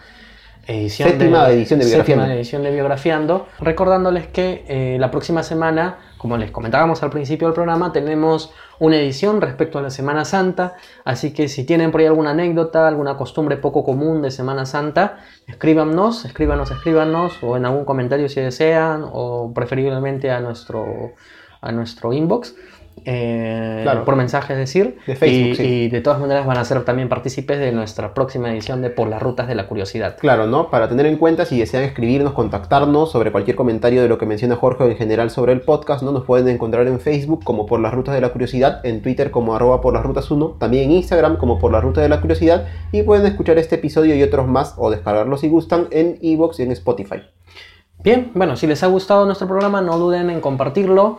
[0.66, 2.24] edición séptima de, edición de Biografiando.
[2.24, 3.46] Séptima edición de Biografiando.
[3.60, 8.96] Recordándoles que eh, la próxima semana, como les comentábamos al principio del programa, tenemos una
[8.96, 10.74] edición respecto a la Semana Santa.
[11.04, 15.18] Así que si tienen por ahí alguna anécdota, alguna costumbre poco común de Semana Santa,
[15.46, 21.12] escríbanos, escríbanos, escríbanos, o en algún comentario si desean, o preferiblemente a nuestro,
[21.60, 22.54] a nuestro inbox.
[23.04, 24.04] Eh, Claro.
[24.04, 25.62] por mensaje, es decir, De Facebook, y, sí.
[25.64, 29.08] y de todas maneras van a ser también partícipes de nuestra próxima edición de Por
[29.08, 30.16] las Rutas de la Curiosidad.
[30.18, 30.70] Claro, ¿no?
[30.70, 34.56] Para tener en cuenta, si desean escribirnos, contactarnos sobre cualquier comentario de lo que menciona
[34.56, 36.12] Jorge o en general sobre el podcast, ¿no?
[36.12, 39.54] Nos pueden encontrar en Facebook como por las rutas de la curiosidad, en Twitter como
[39.54, 42.66] arroba por las rutas 1, también en Instagram como por las rutas de la curiosidad,
[42.92, 46.62] y pueden escuchar este episodio y otros más o descargarlos si gustan en Evox y
[46.64, 47.22] en Spotify.
[48.02, 51.18] Bien, bueno, si les ha gustado nuestro programa, no duden en compartirlo.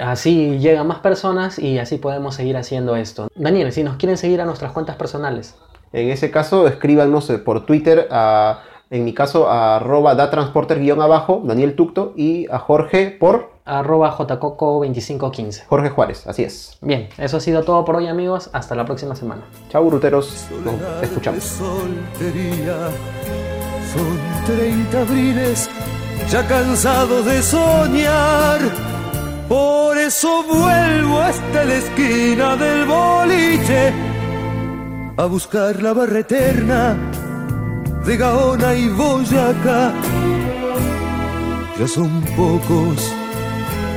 [0.00, 3.28] Así llegan más personas y así podemos seguir haciendo esto.
[3.34, 5.56] Daniel, si nos quieren seguir a nuestras cuentas personales.
[5.92, 8.60] En ese caso, escríbanos eh, por Twitter a,
[8.90, 14.16] en mi caso, a arroba datransporter guion abajo, Daniel Tucto, y a Jorge por arroba
[14.16, 15.64] jcoco2515.
[15.66, 16.78] Jorge Juárez, así es.
[16.80, 18.50] Bien, eso ha sido todo por hoy amigos.
[18.52, 19.42] Hasta la próxima semana.
[19.68, 21.42] Chau, ruteros, nos de escuchamos.
[21.42, 22.88] soltería.
[23.92, 25.68] Son 30 abriles
[26.28, 28.60] ya cansado de soñar.
[29.48, 33.92] Por eso vuelvo hasta la esquina del boliche
[35.16, 36.96] a buscar la barra eterna
[38.04, 39.92] de Gaona y Boyacá.
[41.78, 43.12] Ya son pocos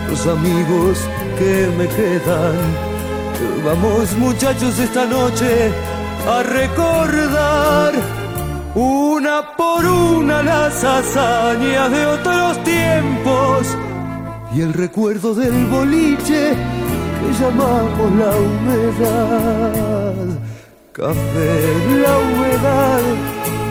[0.10, 0.98] los amigos
[1.38, 2.56] que me quedan.
[3.64, 5.72] Vamos muchachos esta noche
[6.28, 8.23] a recordar
[8.76, 13.68] una por una las hazañas de otros tiempos
[14.56, 16.54] y el recuerdo del boliche
[17.20, 20.14] que llamamos la humedad.
[20.92, 23.02] Café, la humedad,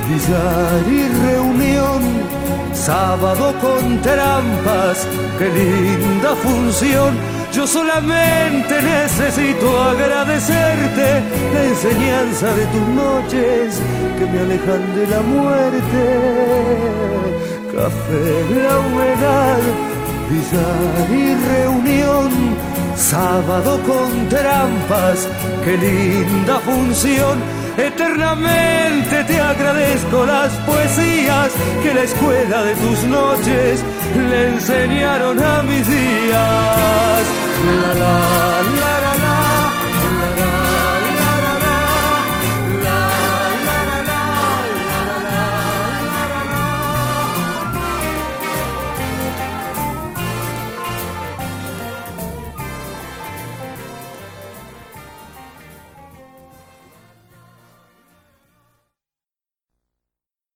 [0.09, 2.03] billar y reunión,
[2.72, 5.07] sábado con trampas,
[5.38, 7.32] qué linda función.
[7.53, 11.22] Yo solamente necesito agradecerte
[11.53, 13.78] la enseñanza de tus noches
[14.18, 16.03] que me alejan de la muerte.
[17.72, 19.59] Café, la humedad,
[20.30, 22.30] billar y reunión,
[22.96, 25.28] sábado con trampas,
[25.62, 27.38] qué linda función.
[27.76, 33.84] Eternamente te agradezco las poesías que la escuela de tus noches
[34.30, 37.41] le enseñaron a mis días.
[37.65, 38.13] la la
[38.81, 39.01] la